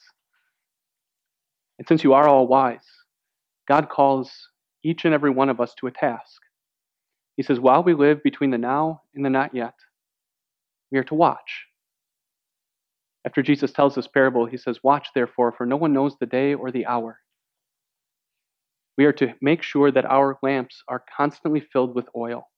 And 1.78 1.88
since 1.88 2.04
you 2.04 2.12
are 2.12 2.28
all 2.28 2.46
wise, 2.46 2.86
God 3.66 3.88
calls 3.88 4.30
each 4.84 5.04
and 5.04 5.14
every 5.14 5.30
one 5.30 5.48
of 5.48 5.60
us 5.60 5.74
to 5.80 5.86
a 5.86 5.90
task. 5.90 6.40
He 7.36 7.42
says, 7.42 7.58
while 7.58 7.82
we 7.82 7.94
live 7.94 8.22
between 8.22 8.50
the 8.50 8.58
now 8.58 9.02
and 9.14 9.24
the 9.24 9.30
not 9.30 9.54
yet, 9.54 9.74
we 10.90 10.98
are 10.98 11.04
to 11.04 11.14
watch. 11.14 11.66
After 13.24 13.42
Jesus 13.42 13.72
tells 13.72 13.94
this 13.94 14.08
parable, 14.08 14.46
he 14.46 14.56
says, 14.56 14.80
Watch 14.82 15.08
therefore, 15.14 15.52
for 15.52 15.64
no 15.64 15.76
one 15.76 15.92
knows 15.92 16.16
the 16.18 16.26
day 16.26 16.54
or 16.54 16.70
the 16.70 16.86
hour. 16.86 17.18
We 18.98 19.04
are 19.04 19.12
to 19.14 19.34
make 19.40 19.62
sure 19.62 19.90
that 19.90 20.04
our 20.04 20.38
lamps 20.42 20.82
are 20.88 21.04
constantly 21.16 21.60
filled 21.72 21.94
with 21.94 22.06
oil 22.16 22.48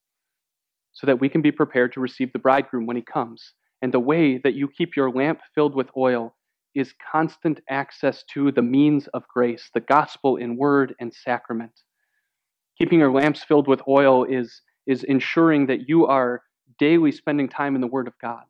so 0.92 1.06
that 1.06 1.20
we 1.20 1.28
can 1.28 1.42
be 1.42 1.52
prepared 1.52 1.92
to 1.92 2.00
receive 2.00 2.32
the 2.32 2.38
bridegroom 2.38 2.86
when 2.86 2.96
he 2.96 3.02
comes. 3.02 3.52
And 3.82 3.92
the 3.92 4.00
way 4.00 4.38
that 4.38 4.54
you 4.54 4.68
keep 4.68 4.96
your 4.96 5.10
lamp 5.10 5.40
filled 5.54 5.74
with 5.74 5.90
oil 5.96 6.34
is 6.74 6.94
constant 7.12 7.60
access 7.68 8.24
to 8.32 8.50
the 8.50 8.62
means 8.62 9.06
of 9.08 9.28
grace, 9.28 9.70
the 9.74 9.80
gospel 9.80 10.36
in 10.36 10.56
word 10.56 10.94
and 10.98 11.12
sacrament. 11.12 11.72
Keeping 12.78 12.98
your 12.98 13.12
lamps 13.12 13.44
filled 13.44 13.68
with 13.68 13.82
oil 13.86 14.24
is, 14.24 14.62
is 14.86 15.04
ensuring 15.04 15.66
that 15.66 15.88
you 15.88 16.06
are 16.06 16.42
daily 16.78 17.12
spending 17.12 17.48
time 17.48 17.74
in 17.74 17.80
the 17.80 17.86
Word 17.86 18.08
of 18.08 18.14
God. 18.20 18.44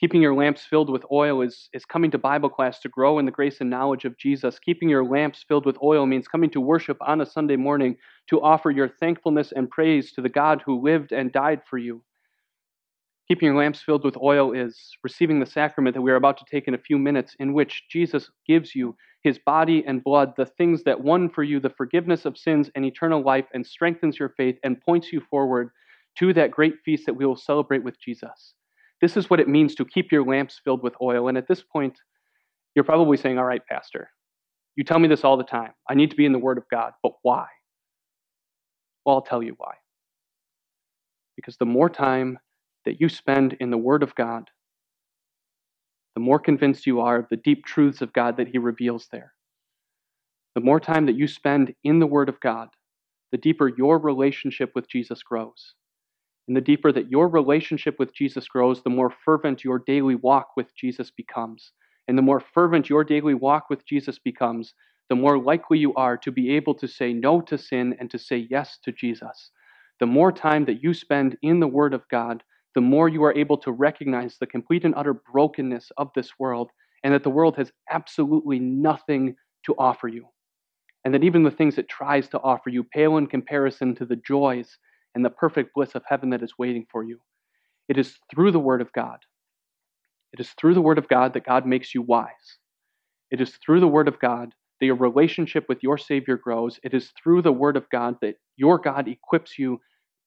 Keeping 0.00 0.22
your 0.22 0.34
lamps 0.34 0.64
filled 0.64 0.88
with 0.88 1.04
oil 1.12 1.42
is, 1.42 1.68
is 1.74 1.84
coming 1.84 2.10
to 2.10 2.16
Bible 2.16 2.48
class 2.48 2.80
to 2.80 2.88
grow 2.88 3.18
in 3.18 3.26
the 3.26 3.30
grace 3.30 3.60
and 3.60 3.68
knowledge 3.68 4.06
of 4.06 4.16
Jesus. 4.16 4.58
Keeping 4.58 4.88
your 4.88 5.04
lamps 5.04 5.44
filled 5.46 5.66
with 5.66 5.76
oil 5.82 6.06
means 6.06 6.26
coming 6.26 6.48
to 6.50 6.60
worship 6.60 6.96
on 7.06 7.20
a 7.20 7.26
Sunday 7.26 7.56
morning 7.56 7.98
to 8.30 8.40
offer 8.40 8.70
your 8.70 8.88
thankfulness 8.88 9.52
and 9.52 9.68
praise 9.68 10.12
to 10.12 10.22
the 10.22 10.30
God 10.30 10.62
who 10.64 10.80
lived 10.82 11.12
and 11.12 11.30
died 11.30 11.60
for 11.68 11.76
you. 11.76 12.02
Keeping 13.28 13.48
your 13.48 13.58
lamps 13.58 13.82
filled 13.82 14.02
with 14.02 14.16
oil 14.16 14.52
is 14.52 14.74
receiving 15.04 15.38
the 15.38 15.44
sacrament 15.44 15.94
that 15.94 16.00
we 16.00 16.10
are 16.10 16.16
about 16.16 16.38
to 16.38 16.46
take 16.50 16.66
in 16.66 16.72
a 16.72 16.78
few 16.78 16.98
minutes, 16.98 17.36
in 17.38 17.52
which 17.52 17.84
Jesus 17.90 18.30
gives 18.48 18.74
you 18.74 18.96
his 19.22 19.38
body 19.38 19.84
and 19.86 20.02
blood, 20.02 20.32
the 20.34 20.46
things 20.46 20.82
that 20.84 21.04
won 21.04 21.28
for 21.28 21.42
you 21.42 21.60
the 21.60 21.68
forgiveness 21.68 22.24
of 22.24 22.38
sins 22.38 22.70
and 22.74 22.86
eternal 22.86 23.22
life, 23.22 23.44
and 23.52 23.66
strengthens 23.66 24.18
your 24.18 24.30
faith 24.30 24.56
and 24.64 24.80
points 24.80 25.12
you 25.12 25.20
forward 25.28 25.72
to 26.16 26.32
that 26.32 26.50
great 26.50 26.76
feast 26.86 27.04
that 27.04 27.14
we 27.14 27.26
will 27.26 27.36
celebrate 27.36 27.84
with 27.84 28.00
Jesus. 28.00 28.54
This 29.00 29.16
is 29.16 29.30
what 29.30 29.40
it 29.40 29.48
means 29.48 29.74
to 29.76 29.84
keep 29.84 30.12
your 30.12 30.24
lamps 30.24 30.60
filled 30.62 30.82
with 30.82 30.94
oil. 31.00 31.28
And 31.28 31.38
at 31.38 31.48
this 31.48 31.62
point, 31.62 31.98
you're 32.74 32.84
probably 32.84 33.16
saying, 33.16 33.38
All 33.38 33.44
right, 33.44 33.62
Pastor, 33.66 34.10
you 34.76 34.84
tell 34.84 34.98
me 34.98 35.08
this 35.08 35.24
all 35.24 35.36
the 35.36 35.44
time. 35.44 35.72
I 35.88 35.94
need 35.94 36.10
to 36.10 36.16
be 36.16 36.26
in 36.26 36.32
the 36.32 36.38
Word 36.38 36.58
of 36.58 36.64
God, 36.70 36.92
but 37.02 37.12
why? 37.22 37.46
Well, 39.04 39.16
I'll 39.16 39.22
tell 39.22 39.42
you 39.42 39.54
why. 39.56 39.74
Because 41.36 41.56
the 41.56 41.64
more 41.66 41.88
time 41.88 42.38
that 42.84 43.00
you 43.00 43.08
spend 43.08 43.56
in 43.60 43.70
the 43.70 43.78
Word 43.78 44.02
of 44.02 44.14
God, 44.14 44.50
the 46.14 46.20
more 46.20 46.38
convinced 46.38 46.86
you 46.86 47.00
are 47.00 47.16
of 47.16 47.28
the 47.30 47.36
deep 47.36 47.64
truths 47.64 48.02
of 48.02 48.12
God 48.12 48.36
that 48.36 48.48
He 48.48 48.58
reveals 48.58 49.08
there. 49.10 49.32
The 50.54 50.60
more 50.60 50.80
time 50.80 51.06
that 51.06 51.16
you 51.16 51.28
spend 51.28 51.74
in 51.84 52.00
the 52.00 52.06
Word 52.06 52.28
of 52.28 52.40
God, 52.40 52.68
the 53.32 53.38
deeper 53.38 53.68
your 53.68 53.98
relationship 53.98 54.72
with 54.74 54.88
Jesus 54.88 55.22
grows. 55.22 55.74
And 56.50 56.58
the 56.58 56.62
deeper 56.62 56.92
that 56.92 57.10
your 57.10 57.30
relationship 57.30 57.98
with 57.98 58.14
Jesus 58.14 58.48
grows, 58.48 58.82
the 58.82 58.90
more 58.90 59.10
fervent 59.10 59.64
your 59.64 59.80
daily 59.80 60.16
walk 60.16 60.50
with 60.58 60.76
Jesus 60.76 61.10
becomes. 61.10 61.72
And 62.08 62.18
the 62.18 62.22
more 62.22 62.40
fervent 62.40 62.90
your 62.90 63.04
daily 63.04 63.34
walk 63.34 63.70
with 63.70 63.86
Jesus 63.86 64.20
becomes, 64.20 64.74
the 65.10 65.16
more 65.16 65.38
likely 65.38 65.78
you 65.78 65.94
are 65.94 66.18
to 66.18 66.32
be 66.32 66.50
able 66.56 66.74
to 66.76 66.88
say 66.88 67.14
no 67.14 67.40
to 67.42 67.58
sin 67.58 67.96
and 68.00 68.10
to 68.12 68.18
say 68.20 68.48
yes 68.50 68.78
to 68.84 68.92
Jesus. 68.92 69.52
The 70.00 70.06
more 70.06 70.32
time 70.32 70.66
that 70.66 70.84
you 70.84 70.94
spend 70.94 71.38
in 71.42 71.60
the 71.60 71.68
Word 71.68 71.94
of 71.94 72.08
God, 72.10 72.44
the 72.76 72.82
more 72.82 73.08
you 73.08 73.24
are 73.24 73.38
able 73.38 73.58
to 73.60 73.72
recognize 73.72 74.38
the 74.38 74.48
complete 74.48 74.84
and 74.84 74.94
utter 74.96 75.14
brokenness 75.14 75.92
of 75.98 76.10
this 76.16 76.38
world 76.40 76.72
and 77.04 77.14
that 77.14 77.24
the 77.24 77.30
world 77.30 77.56
has 77.58 77.72
absolutely 77.90 78.60
nothing 78.60 79.36
to 79.66 79.74
offer 79.78 80.08
you. 80.08 80.26
and 81.04 81.14
that 81.14 81.24
even 81.24 81.44
the 81.44 81.52
things 81.52 81.78
it 81.78 81.88
tries 81.90 82.28
to 82.30 82.40
offer 82.42 82.70
you 82.70 82.84
pale 82.84 83.18
in 83.18 83.26
comparison 83.28 83.96
to 83.96 84.06
the 84.06 84.16
joys 84.16 84.78
and 85.14 85.24
the 85.24 85.30
perfect 85.30 85.74
bliss 85.74 85.94
of 85.94 86.02
heaven 86.06 86.30
that 86.30 86.42
is 86.42 86.54
waiting 86.58 86.86
for 86.90 87.02
you. 87.02 87.20
It 87.88 87.98
is 87.98 88.16
through 88.30 88.52
the 88.52 88.60
Word 88.60 88.80
of 88.80 88.92
God. 88.92 89.18
It 90.32 90.40
is 90.40 90.50
through 90.50 90.74
the 90.74 90.80
Word 90.80 90.98
of 90.98 91.08
God 91.08 91.34
that 91.34 91.44
God 91.44 91.66
makes 91.66 91.94
you 91.94 92.02
wise. 92.02 92.58
It 93.30 93.40
is 93.40 93.58
through 93.64 93.80
the 93.80 93.88
Word 93.88 94.08
of 94.08 94.20
God 94.20 94.54
that 94.80 94.86
your 94.86 94.96
relationship 94.96 95.66
with 95.68 95.82
your 95.82 95.98
Savior 95.98 96.36
grows. 96.36 96.78
It 96.82 96.94
is 96.94 97.10
through 97.22 97.42
the 97.42 97.52
Word 97.52 97.76
of 97.76 97.88
God 97.90 98.16
that 98.22 98.36
your 98.56 98.78
God 98.78 99.08
equips 99.08 99.58
you 99.58 99.80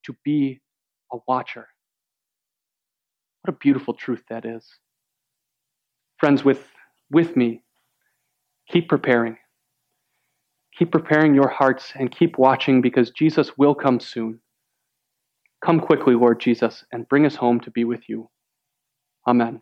to 0.06 0.16
be 0.24 0.62
a 1.12 1.18
watcher. 1.28 1.68
What 3.42 3.56
a 3.56 3.58
beautiful 3.58 3.94
truth 3.94 4.24
that 4.30 4.46
is. 4.46 4.66
Friends, 6.18 6.46
with, 6.46 6.66
with 7.12 7.36
me, 7.36 7.64
keep 8.70 8.88
preparing. 8.88 9.38
Keep 10.78 10.92
preparing 10.92 11.36
your 11.36 11.50
hearts 11.50 11.92
and 11.96 12.10
keep 12.10 12.38
watching 12.38 12.82
because 12.82 13.12
Jesus 13.12 13.58
will 13.58 13.76
come 13.76 14.00
soon. 14.00 14.40
Come 15.66 15.80
quickly, 15.80 16.16
Lord 16.16 16.40
Jesus, 16.40 16.84
and 16.92 17.08
bring 17.08 17.26
us 17.26 17.36
home 17.36 17.60
to 17.62 17.72
be 17.72 17.86
with 17.86 18.02
you. 18.10 18.30
Amen. 19.28 19.62